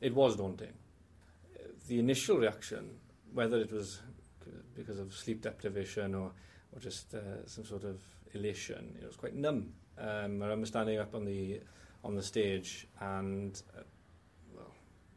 [0.00, 0.72] it was daunting.
[1.86, 2.90] The initial reaction,
[3.32, 4.00] whether it was
[4.74, 6.32] because of sleep deprivation or,
[6.72, 8.00] or just uh, some sort of
[8.34, 9.72] elation, it was quite numb.
[9.98, 11.60] Um, I remember standing up on the
[12.04, 13.82] on the stage and, uh,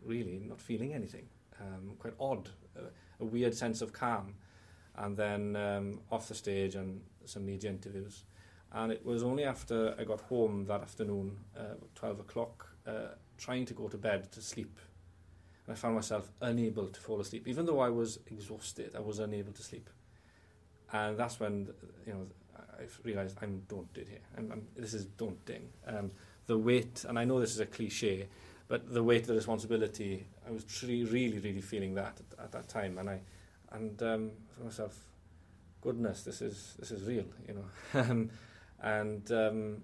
[0.04, 1.28] really not feeling anything.
[1.60, 2.50] Um, quite odd.
[2.78, 4.36] Uh, a weird sense of calm.
[4.96, 8.24] And then um, off the stage and some media interviews.
[8.74, 13.66] And it was only after I got home that afternoon, uh, 12 o'clock, uh, trying
[13.66, 14.80] to go to bed to sleep.
[15.70, 17.48] I found myself unable to fall asleep.
[17.48, 19.90] Even though I was exhausted, I was unable to sleep.
[20.92, 21.70] And that's when,
[22.06, 24.20] you know, I realised I'm daunted here.
[24.38, 25.70] I'm, I'm, this is daunting.
[25.88, 26.12] Um,
[26.48, 28.28] the weight, and I know this is a cliche,
[28.72, 32.52] but the weight of the responsibility, I was really, really, really feeling that at, at
[32.54, 33.20] that time, and I,
[33.74, 34.98] and um, for myself,
[35.82, 38.30] goodness, this is this is real, you know, um,
[38.82, 39.84] and um,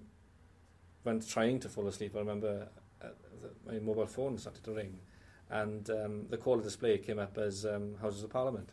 [1.02, 2.66] when trying to fall asleep, I remember
[3.02, 3.08] uh,
[3.42, 4.98] the, my mobile phone started to ring,
[5.50, 8.70] and um, the caller display came up as um, Houses of Parliament.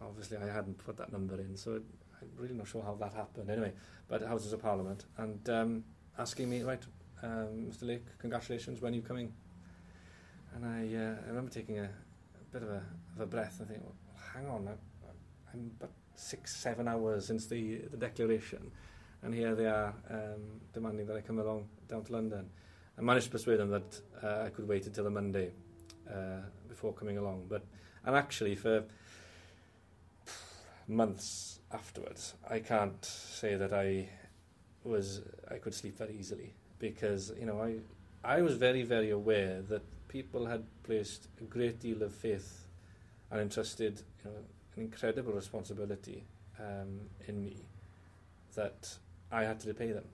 [0.00, 1.82] Obviously, I hadn't put that number in, so it,
[2.22, 3.50] I'm really not sure how that happened.
[3.50, 3.72] Anyway,
[4.06, 5.84] but Houses of Parliament, and um,
[6.16, 6.84] asking me, right,
[7.24, 7.88] um, Mr.
[7.88, 9.32] Lake, congratulations, when are you coming?
[10.54, 12.82] And I, uh, I remember taking a, a bit of a,
[13.14, 13.96] of a breath and thinking, well,
[14.34, 14.72] hang on, I,
[15.52, 18.70] I'm about six, seven hours since the, the declaration,
[19.22, 22.50] and here they are um, demanding that I come along down to London.
[22.98, 25.52] I managed to persuade them that uh, I could wait until the Monday
[26.10, 27.46] uh, before coming along.
[27.48, 27.64] But
[28.04, 28.84] and actually, for
[30.88, 34.08] months afterwards, I can't say that I
[34.84, 37.76] was I could sleep very easily because you know I
[38.24, 42.66] I was very very aware that people had placed a great deal of faith
[43.30, 44.36] and entrusted you know,
[44.76, 46.24] an incredible responsibility
[46.58, 47.56] um, in me
[48.54, 48.96] that
[49.30, 50.04] I had to repay them.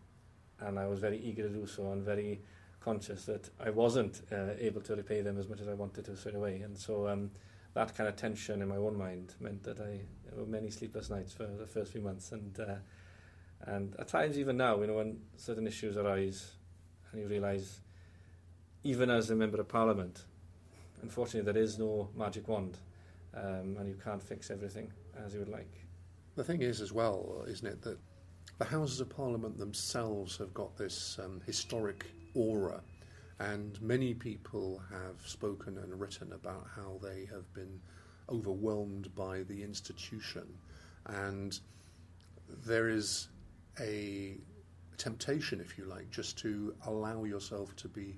[0.60, 2.40] And I was very eager to do so and very
[2.80, 6.16] conscious that I wasn't uh, able to repay them as much as I wanted to
[6.16, 6.60] straight away.
[6.60, 7.30] And so um,
[7.74, 10.00] that kind of tension in my own mind meant that I
[10.34, 12.32] there were many sleepless nights for the first few months.
[12.32, 12.74] And, uh,
[13.62, 16.52] and at times, even now, you know, when certain issues arise
[17.12, 17.80] and you realise
[18.84, 20.24] even as a member of parliament,
[21.02, 22.76] unfortunately, there is no magic wand,
[23.34, 24.92] um, and you can't fix everything
[25.24, 25.84] as you would like.
[26.36, 27.98] The thing is, as well, isn't it, that
[28.58, 32.82] the Houses of Parliament themselves have got this um, historic aura,
[33.40, 37.80] and many people have spoken and written about how they have been
[38.28, 40.44] overwhelmed by the institution,
[41.06, 41.58] and
[42.66, 43.28] there is
[43.80, 44.36] a
[44.98, 48.16] temptation, if you like, just to allow yourself to be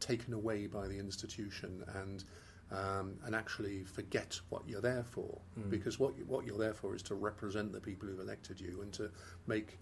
[0.00, 2.24] taken away by the institution and
[2.70, 5.40] um, and actually forget what you're there for.
[5.58, 5.70] Mm.
[5.70, 8.82] Because what you, what you're there for is to represent the people who've elected you
[8.82, 9.10] and to
[9.46, 9.78] make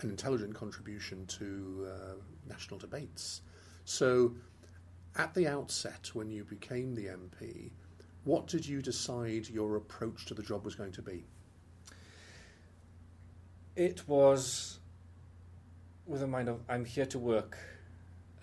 [0.00, 2.14] an intelligent contribution to uh,
[2.48, 3.42] national debates.
[3.84, 4.34] So,
[5.16, 7.70] at the outset, when you became the MP,
[8.24, 11.24] what did you decide your approach to the job was going to be?
[13.76, 14.78] It was
[16.06, 17.56] with a mind of I'm here to work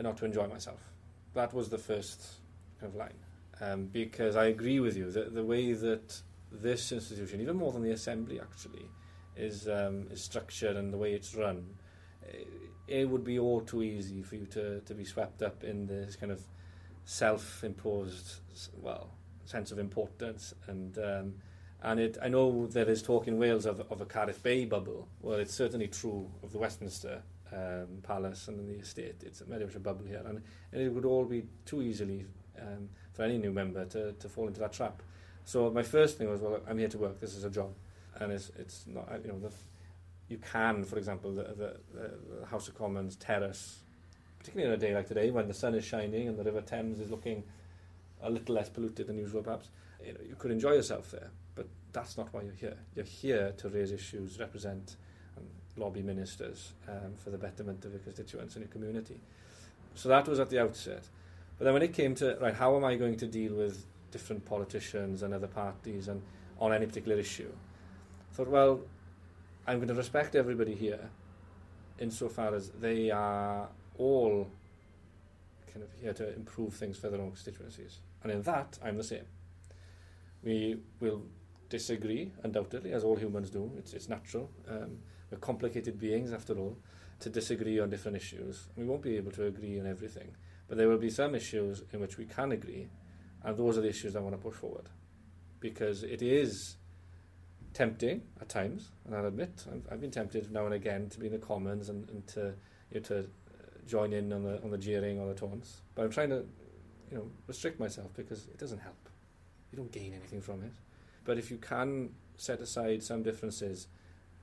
[0.04, 0.92] not to enjoy myself.
[1.34, 2.26] That was the first
[2.80, 3.14] kind of line.
[3.60, 7.82] Um, because I agree with you that the way that this institution, even more than
[7.82, 8.86] the assembly actually,
[9.36, 11.66] is um, is structured and the way it's run,
[12.24, 12.48] it,
[12.88, 16.16] it would be all too easy for you to, to be swept up in this
[16.16, 16.42] kind of
[17.06, 18.40] self-imposed,
[18.82, 19.10] well,
[19.46, 21.34] sense of importance and um,
[21.82, 25.08] and it, I know there is talk in Wales of, of a Cardiff Bay bubble.
[25.22, 27.22] Well, it's certainly true of the Westminster
[27.54, 29.24] um, Palace and the estate.
[29.26, 32.26] It's very much a bubble here, and, and it would all be too easily
[32.60, 35.02] um, for any new member to, to fall into that trap.
[35.46, 37.20] So my first thing was, well, I'm here to work.
[37.20, 37.74] This is a job,
[38.20, 39.52] and it's it's not you know the,
[40.28, 41.80] you can, for example, the, the,
[42.40, 43.80] the House of Commons terrace,
[44.40, 47.00] particularly on a day like today when the sun is shining and the River Thames
[47.00, 47.44] is looking
[48.22, 49.70] a little less polluted than usual, perhaps.
[50.06, 52.78] You, know, you could enjoy yourself there, but that's not why you're here.
[52.96, 54.96] You're here to raise issues, represent,
[55.78, 59.20] lobby ministers um, for the betterment of your constituents and your community.
[59.96, 61.08] So that was at the outset.
[61.58, 64.46] But then when it came to, right, how am I going to deal with different
[64.46, 66.22] politicians and other parties and
[66.60, 67.52] on any particular issue?
[68.32, 68.82] I thought, well,
[69.66, 71.10] I'm going to respect everybody here
[72.00, 74.48] insofar as they are all
[75.74, 78.00] kind of here to improve things for their own constituencies.
[78.24, 79.26] And in that, I'm the same.
[80.44, 81.24] We will
[81.70, 83.72] disagree, undoubtedly, as all humans do.
[83.78, 84.50] It's, it's natural.
[84.70, 85.00] Um,
[85.32, 86.78] we're complicated beings, after all,
[87.20, 88.68] to disagree on different issues.
[88.76, 90.36] We won't be able to agree on everything.
[90.68, 92.90] But there will be some issues in which we can agree,
[93.44, 94.90] and those are the issues I want to push forward.
[95.60, 96.78] Because it is
[97.74, 101.28] tempting at times, and I'll admit, I've, I've been tempted now and again to be
[101.28, 102.54] in the Commons and, and to,
[102.92, 103.24] you know, to uh,
[103.88, 105.82] join in on the, on the jeering or the taunts.
[105.96, 106.46] But I'm trying to
[107.12, 109.10] you know, restrict myself because it doesn't help.
[109.72, 110.74] You don't gain anything from it.
[111.24, 113.88] But if you can set aside some differences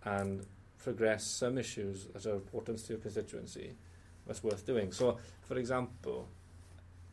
[0.04, 0.46] and
[0.84, 3.74] progress some issues that are important to your constituency,
[4.26, 4.92] that's worth doing.
[4.92, 6.28] So, for example,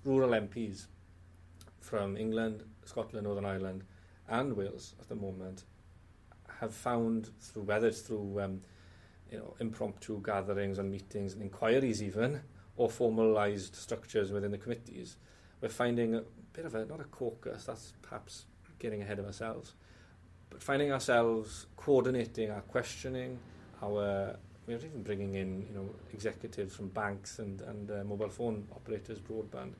[0.04, 0.88] rural MPs
[1.80, 3.84] from England, Scotland, Northern Ireland,
[4.28, 5.64] and Wales at the moment
[6.60, 8.62] have found through whether it's through um,
[9.32, 12.42] you know impromptu gatherings and meetings and inquiries even
[12.76, 15.18] or formalised structures within the committees
[15.60, 16.22] we're finding a
[16.54, 18.46] bit of a not a caucus that's perhaps
[18.78, 19.74] getting ahead of ourselves
[20.50, 23.40] but finding ourselves coordinating our questioning
[23.82, 24.36] our
[24.68, 29.20] we're even bringing in you know executives from banks and and uh, mobile phone operators
[29.20, 29.74] broadband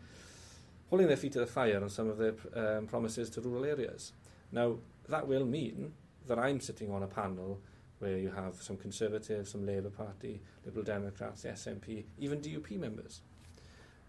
[0.90, 4.14] holding their feet to the fire on some of their um, promises to rural areas
[4.52, 4.76] now
[5.08, 5.94] that will mean
[6.28, 7.60] that I'm sitting on a panel
[8.00, 13.22] where you have some Conservatives, some Labour Party, Liberal Democrats, the SNP, even DUP members.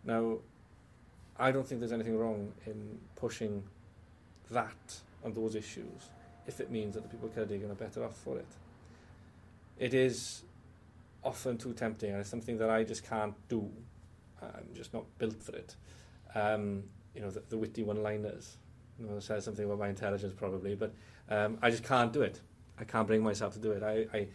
[0.02, 0.38] Now,
[1.38, 3.62] I don't think there's anything wrong in pushing
[4.50, 6.11] that on those issues
[6.46, 8.46] if it means that the people of Ceredigion are better off for it.
[9.83, 10.45] It is
[11.25, 13.68] often too tempting, and it's something that I just can't do.
[14.40, 15.75] I'm just not built for it.
[16.37, 16.85] Um,
[17.16, 18.59] you know, the, the witty one-liners.
[19.01, 20.95] You know, says something about my intelligence probably, but
[21.29, 22.40] um, I just can't do it.
[22.79, 23.83] I can't bring myself to do it.
[23.83, 24.29] I, I,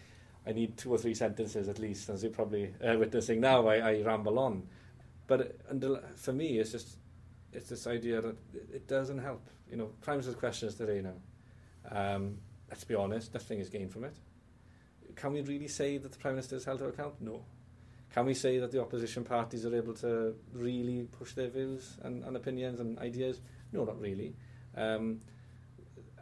[0.45, 3.67] I need two or three sentences at least, as you're probably uh, witnessing now.
[3.67, 4.67] I, I ramble on,
[5.27, 6.97] but uh, for me, it's just
[7.53, 9.47] it's this idea that it doesn't help.
[9.71, 11.17] You know, Prime Minister's questions today now.
[11.89, 14.17] Um, let's be honest, nothing is gained from it.
[15.17, 17.15] can we really say that the Prime Minister is held to account?
[17.19, 17.43] No.
[18.13, 22.23] Can we say that the opposition parties are able to really push their views and,
[22.23, 23.41] and opinions and ideas?
[23.73, 24.35] No, not really.
[24.75, 25.21] Um,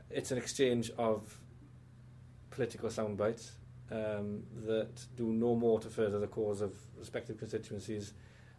[0.10, 1.38] it's an exchange of
[2.52, 3.52] political sound bites
[3.92, 8.14] um, that do no more to further the cause of respective constituencies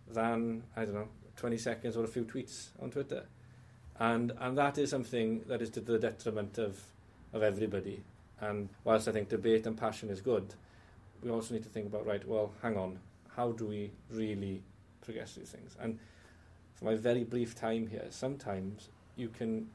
[0.06, 3.24] than, I don't know, 20 seconds or a few tweets on Twitter.
[3.98, 6.80] And, and that is something that is to the detriment of,
[7.32, 8.02] of everybody.
[8.40, 10.54] And whilst I think debate and passion is good,
[11.22, 12.98] we also need to think about, right, well, hang on,
[13.34, 14.62] how do we really
[15.00, 15.76] progress these things?
[15.80, 15.98] And
[16.74, 19.68] for my very brief time here, sometimes you can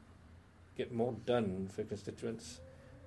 [0.76, 2.60] get more done for constituents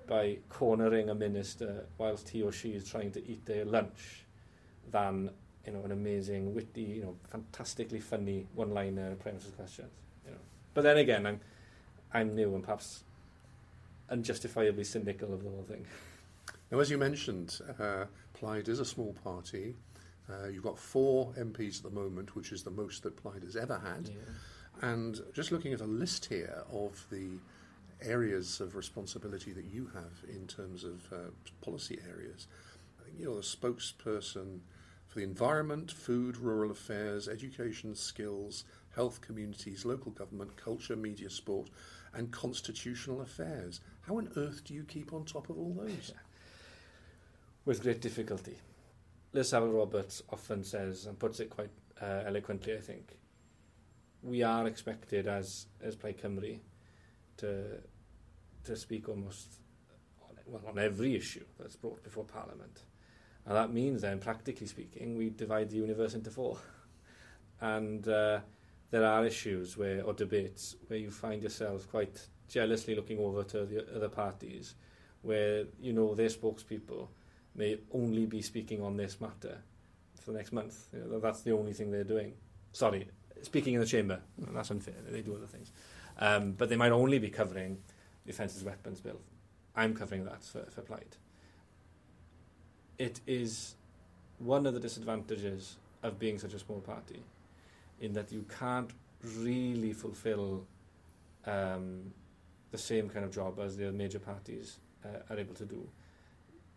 [0.06, 4.24] by cornering a minister whilst he or she is trying to eat their lunch
[4.92, 5.30] than
[5.66, 9.90] you know an amazing witty you know fantastically funny one liner premises questions
[10.24, 10.38] you know
[10.74, 11.40] but then again I'm
[12.14, 13.02] I'm new and perhaps
[14.10, 15.84] unjustifiably cynical of the whole thing.
[16.70, 19.76] Now, as you mentioned, uh, Plaid is a small party.
[20.28, 23.56] Uh, you've got four MPs at the moment, which is the most that Plaid has
[23.56, 24.08] ever had.
[24.08, 24.90] Yeah.
[24.90, 27.38] And just looking at a list here of the
[28.02, 31.16] areas of responsibility that you have in terms of uh,
[31.62, 32.46] policy areas.
[33.18, 34.60] You're the spokesperson
[35.08, 38.64] for for the environment, food, rural affairs, education, skills,
[38.96, 41.68] health, communities, local government, culture, media, sport,
[42.14, 43.80] and constitutional affairs.
[44.00, 46.12] How on earth do you keep on top of all those?
[47.64, 48.56] With great difficulty.
[49.32, 51.70] Liz Saville Roberts often says, and puts it quite
[52.00, 53.18] uh, eloquently, I think,
[54.22, 56.58] we are expected as as Plaid Cymru
[57.36, 57.64] to
[58.64, 59.60] to speak almost
[60.22, 62.82] on, well, on every issue that's brought before Parliament.
[63.44, 66.58] And that means then, practically speaking, we divide the universe into four.
[67.60, 68.40] and uh,
[68.90, 73.64] there are issues where, or debates where you find yourselves quite jealously looking over to
[73.64, 74.74] the other parties,
[75.22, 77.08] where you know their spokespeople
[77.54, 79.58] may only be speaking on this matter
[80.20, 80.86] for the next month.
[80.92, 82.34] You know, that's the only thing they're doing.
[82.72, 83.08] Sorry,
[83.42, 84.20] speaking in the chamber.
[84.38, 84.94] That's unfair.
[85.08, 85.72] They do other things.
[86.18, 87.78] Um, but they might only be covering
[88.24, 89.20] the Offensive Weapons Bill.
[89.74, 91.16] I'm covering that for, for Plaid.
[92.98, 93.74] It is
[94.38, 97.22] one of the disadvantages of being such a small party
[98.00, 98.90] in that you can't
[99.22, 100.66] really fulfill
[101.46, 102.12] um,
[102.70, 105.88] the same kind of job as the major parties uh, are able to do.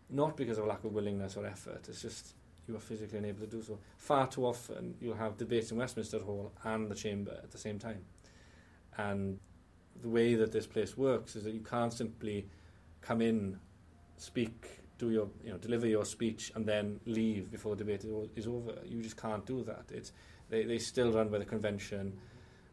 [0.08, 2.34] Not because of a lack of willingness or effort, it's just
[2.66, 3.78] you are physically unable to do so.
[3.96, 7.78] Far too often you'll have debates in Westminster Hall and the Chamber at the same
[7.78, 8.04] time.
[8.96, 9.38] And
[10.00, 12.46] the way that this place works is that you can't simply
[13.00, 13.58] come in,
[14.16, 18.04] speak, do your, you know, deliver your speech, and then leave before the debate
[18.36, 18.74] is over.
[18.84, 19.84] You just can't do that.
[19.90, 20.12] It's
[20.50, 22.18] they, they still run by the convention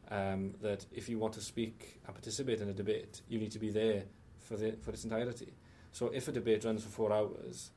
[0.09, 3.59] um, that if you want to speak and participate in a debate, you need to
[3.59, 4.03] be there
[4.39, 5.53] for the for its entirety.
[5.91, 7.71] So if a debate runs for four hours,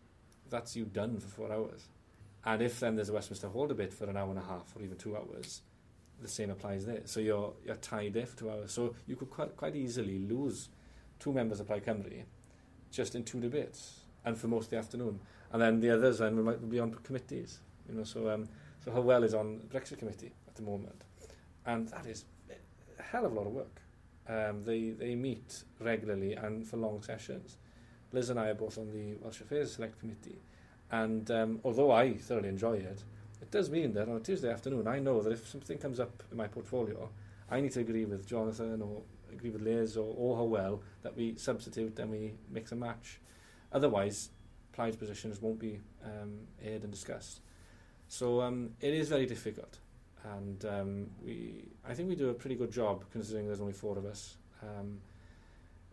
[0.49, 1.89] that's you done for four hours.
[2.45, 4.83] And if then there's a Westminster Hall debate for an hour and a half or
[4.83, 5.63] even two hours,
[6.21, 7.03] the same applies there.
[7.05, 8.73] So you're, you're tied there for two hours.
[8.73, 10.69] So you could quite, quite easily lose
[11.19, 12.23] two members of Plaid Cymru
[12.91, 15.21] just in two debates and for most of the afternoon.
[15.53, 17.61] And then the others then might be on committees.
[17.89, 18.49] You know, so, um,
[18.85, 21.05] so Hywel is on the Brexit committee at the moment.
[21.67, 22.25] And that is
[22.99, 23.81] a hell of a lot of work.
[24.29, 27.59] Um, they, they meet regularly and for long sessions.
[28.13, 30.41] Liz and I are both on the Welsh Affairs Select Committee.
[30.91, 33.03] And um, although I thoroughly enjoy it,
[33.41, 36.23] it does mean that on a Tuesday afternoon, I know that if something comes up
[36.31, 37.09] in my portfolio,
[37.51, 39.03] I need to agree with Jonathan or
[39.33, 43.21] agree with Liz or, or Hywel that we substitute and we mix and match.
[43.73, 44.31] Otherwise,
[44.73, 47.41] Plaid's positions won't be um, aired and discussed.
[48.11, 49.79] So um, it is very difficult.
[50.25, 53.97] And um, we, I think we do a pretty good job considering there's only four
[53.97, 54.35] of us.
[54.63, 54.99] Um,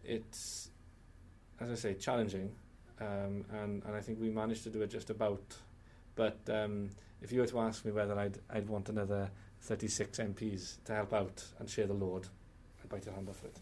[0.04, 0.72] it's,
[1.62, 2.52] as I say, challenging,
[3.00, 5.56] um, and, and I think we managed to do it just about.
[6.16, 6.90] But um,
[7.22, 9.30] if you were to ask me whether I'd, I'd want another
[9.62, 12.28] 36 MPs to help out and share the load,
[12.82, 13.56] I'd bite your hand off it.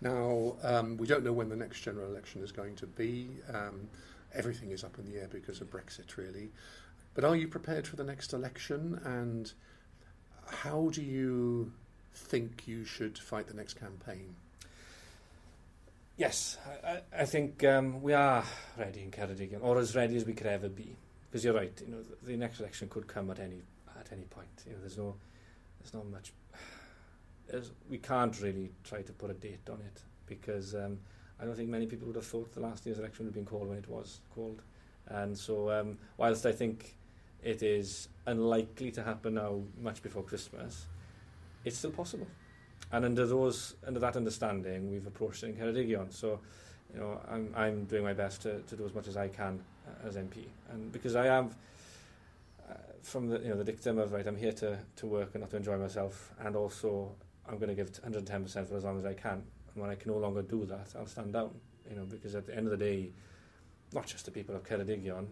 [0.00, 3.28] Now, um, we don't know when the next general election is going to be.
[3.52, 3.88] Um,
[4.32, 6.50] everything is up in the air because of Brexit, really.
[7.14, 9.00] But are you prepared for the next election?
[9.04, 9.52] And
[10.46, 11.72] how do you
[12.12, 14.34] think you should fight the next campaign?
[16.16, 18.44] Yes, I, I think um, we are
[18.78, 20.96] ready in Ceredigion, or as ready as we could ever be.
[21.28, 23.62] Because you're right, you know, the, the next election could come at any
[23.98, 24.48] at any point.
[24.66, 25.14] You know, there's no,
[25.80, 26.32] there's not much.
[27.48, 30.98] There's, we can't really try to put a date on it because um,
[31.40, 33.44] I don't think many people would have thought the last year's election would have been
[33.44, 34.62] called when it was called.
[35.08, 36.96] And so, um, whilst I think
[37.44, 40.86] it is unlikely to happen now, much before Christmas,
[41.64, 42.26] it's still possible.
[42.90, 46.12] And under those, under that understanding, we've approached it in Ceredigion.
[46.12, 46.40] So,
[46.92, 49.60] you know, I'm, I'm doing my best to, to do as much as I can
[49.86, 51.56] uh, as MP, and because I have,
[52.70, 55.42] uh, from the you know the dictum of right, I'm here to to work and
[55.42, 57.10] not to enjoy myself, and also
[57.48, 59.42] I'm going to give 110 percent for as long as I can.
[59.74, 61.50] And when I can no longer do that, I'll stand down.
[61.90, 63.10] You know, because at the end of the day,
[63.92, 65.26] not just the people of Ceredigion,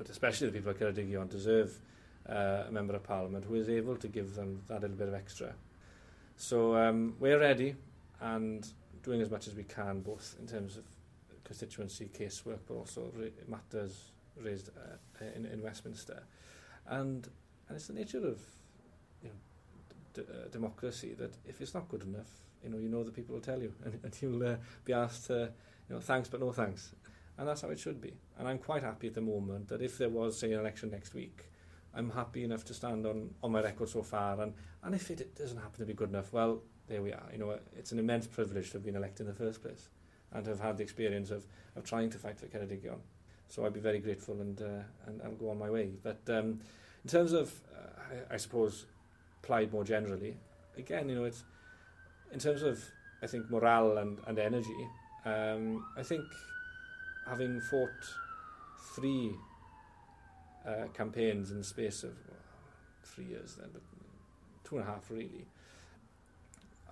[0.00, 1.78] but especially the people of Ceredigion deserve
[2.26, 5.14] uh, a member of parliament who is able to give them that little bit of
[5.14, 5.52] extra
[6.38, 7.74] So um, we're ready
[8.18, 8.66] and
[9.02, 10.84] doing as much as we can, both in terms of
[11.44, 16.22] constituency casework, but also ra matters raised uh, in, in Westminster.
[16.86, 17.28] And,
[17.68, 18.40] and it's the nature of
[19.22, 19.34] you know,
[20.14, 22.30] d uh, democracy that if it's not good enough,
[22.64, 25.26] you know, you know the people will tell you, and, and you'll uh, be asked
[25.26, 25.52] to,
[25.88, 26.94] you know, thanks but no thanks.
[27.36, 28.14] And that's how it should be.
[28.40, 31.12] And I'm quite happy at the moment that if there was, say, an election next
[31.12, 31.50] week,
[31.94, 34.40] I'm happy enough to stand on, on my record so far.
[34.40, 37.28] And, and if it doesn't happen to be good enough, well, there we are.
[37.30, 39.90] You know, it's an immense privilege to have been elected in the first place
[40.32, 41.44] and to have had the experience of,
[41.76, 42.96] of trying to fight for Ceredigion.
[43.48, 45.90] So I'd be very grateful and, uh, and I'll go on my way.
[46.02, 46.60] But um,
[47.04, 48.86] in terms of, uh, I, I suppose,
[49.42, 50.36] Plaid more generally,
[50.78, 51.44] again, you know, it's
[52.32, 52.82] in terms of,
[53.22, 54.88] I think, morale and, and energy,
[55.26, 56.24] um, I think
[57.26, 57.90] having fought
[58.80, 59.32] three
[60.66, 62.12] uh, campaigns in the space of
[63.04, 63.82] three years then, but
[64.64, 65.46] two and a half really.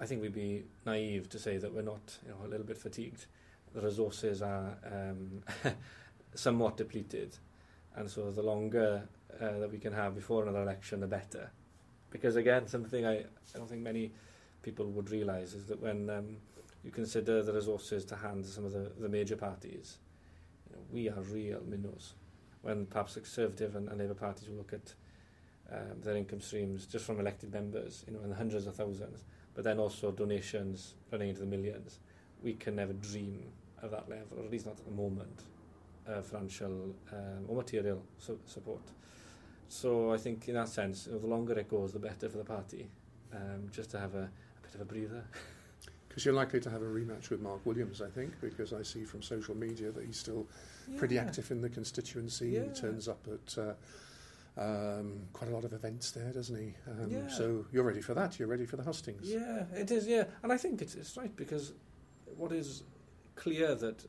[0.00, 2.78] I think we'd be naive to say that we're not, you know, a little bit
[2.78, 3.26] fatigued.
[3.74, 5.42] The resources are um,
[6.34, 7.36] somewhat depleted,
[7.96, 9.02] and so the longer
[9.40, 11.50] uh, that we can have before another election, the better.
[12.10, 14.12] Because again, something I, I don't think many
[14.62, 16.36] people would realise is that when um,
[16.84, 19.98] you consider the resources to hand to some of the, the major parties,
[20.70, 22.14] you know, we are real minnows.
[22.62, 24.94] When perhaps the Conservative and, and Labour parties will look at
[25.72, 29.24] um, their income streams just from elected members, you know, in the hundreds of thousands,
[29.54, 31.98] but then also donations running into the millions,
[32.42, 33.44] we can never dream
[33.82, 35.42] of that level, or at least not at the moment,
[36.08, 38.82] uh, financial um, or material su support.
[39.68, 42.38] So I think in that sense, you know, the longer it goes, the better for
[42.38, 42.88] the party,
[43.32, 45.24] um, just to have a, a bit of a breather.
[46.08, 49.04] Because you're likely to have a rematch with Mark Williams, I think, because I see
[49.04, 50.46] from social media that he's still
[50.90, 50.98] yeah.
[50.98, 52.50] pretty active in the constituency.
[52.50, 52.64] Yeah.
[52.64, 53.74] He turns up at uh,
[54.60, 56.74] um, quite a lot of events there, doesn't he?
[56.90, 57.28] Um, yeah.
[57.28, 58.38] So you're ready for that.
[58.38, 59.30] You're ready for the hustings.
[59.30, 60.06] Yeah, it is.
[60.06, 61.72] Yeah, and I think it's, it's right because
[62.36, 62.82] what is
[63.36, 64.04] clear that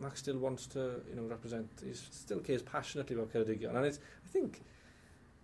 [0.00, 1.68] Mark still wants to, you know, represent.
[1.84, 4.62] He still cares passionately about Ceredigion, and it's I think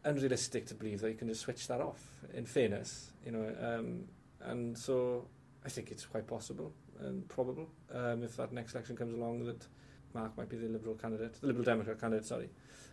[0.05, 2.03] unrealistic to believe that you can just switch that off.
[2.33, 4.05] In fairness, you know, um,
[4.41, 5.27] and so
[5.67, 9.67] I think it's quite possible and probable um, if that next election comes along that
[10.15, 12.49] Mark might be the Liberal candidate, the Liberal Democrat candidate, sorry.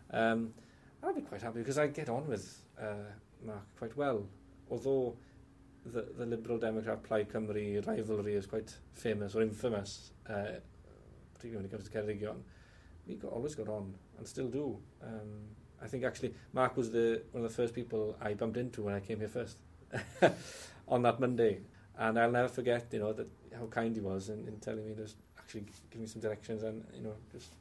[0.09, 0.53] Um,
[1.03, 3.11] I'd be quite happy because I get on with uh,
[3.45, 4.25] Mark quite well,
[4.71, 5.15] although
[5.85, 10.57] the, the Liberal Democrat Plaid Cymru rivalry is quite famous or infamous, uh,
[11.35, 12.37] particularly when it comes to Ceredigion.
[13.07, 14.79] We got, always got on and still do.
[15.03, 15.43] Um,
[15.81, 18.95] I think actually Mark was the one of the first people I bumped into when
[18.95, 19.57] I came here first
[20.87, 21.59] on that Monday
[21.97, 23.27] and I'll never forget you know that
[23.57, 26.83] how kind he was in, in telling me just actually giving me some directions and
[26.95, 27.53] you know just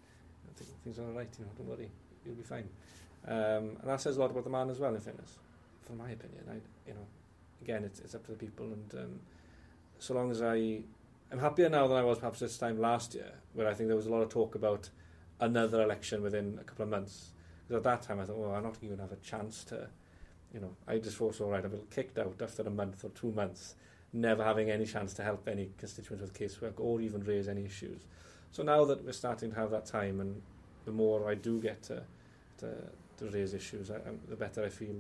[0.83, 1.29] things are all right.
[1.39, 1.91] You know, don't worry,
[2.25, 2.69] you'll be fine.
[3.27, 5.39] Um, and that says a lot about the man as well, in fairness,
[5.83, 6.45] from my opinion.
[6.51, 6.55] I,
[6.87, 7.07] you know,
[7.61, 9.21] again, it's, it's up to the people, and um,
[9.99, 10.81] so long as I,
[11.31, 13.97] I'm happier now than I was perhaps this time last year, where I think there
[13.97, 14.91] was a lot of talk about
[15.41, 17.33] another election within a couple of months.
[17.67, 19.89] Because at that time I thought, well, I'm not even have a chance to,
[20.53, 23.11] you know, I just thought, all right, I've be kicked out after a month or
[23.11, 23.77] two months,
[24.13, 28.03] never having any chance to help any constituents with casework or even raise any issues.
[28.51, 30.43] So now that we're starting to have that time, and
[30.85, 32.03] the more I do get to,
[32.59, 32.75] to
[33.19, 34.95] to raise issues, I, I'm, the better I feel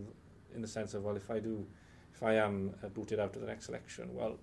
[0.54, 1.66] in the sense of, well, if I do,
[2.14, 4.38] if I am uh, booted out of the next election, well,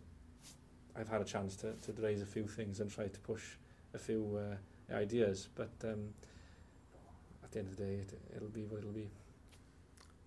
[0.96, 3.44] I've had a chance to, to raise a few things and try to push
[3.94, 4.40] a few
[4.92, 5.50] uh, ideas.
[5.56, 6.10] But um,
[7.44, 9.10] at the end of the day, it, it'll be what it'll be.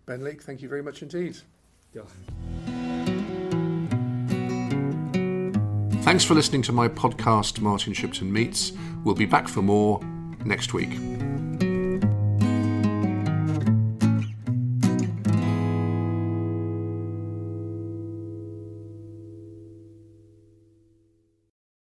[0.06, 1.36] Ben Lake, thank you very much indeed.
[1.94, 2.02] Yeah.
[6.02, 8.72] Thanks for listening to my podcast, Martin Shipton Meets.
[9.04, 10.00] We'll be back for more
[10.44, 10.98] next week.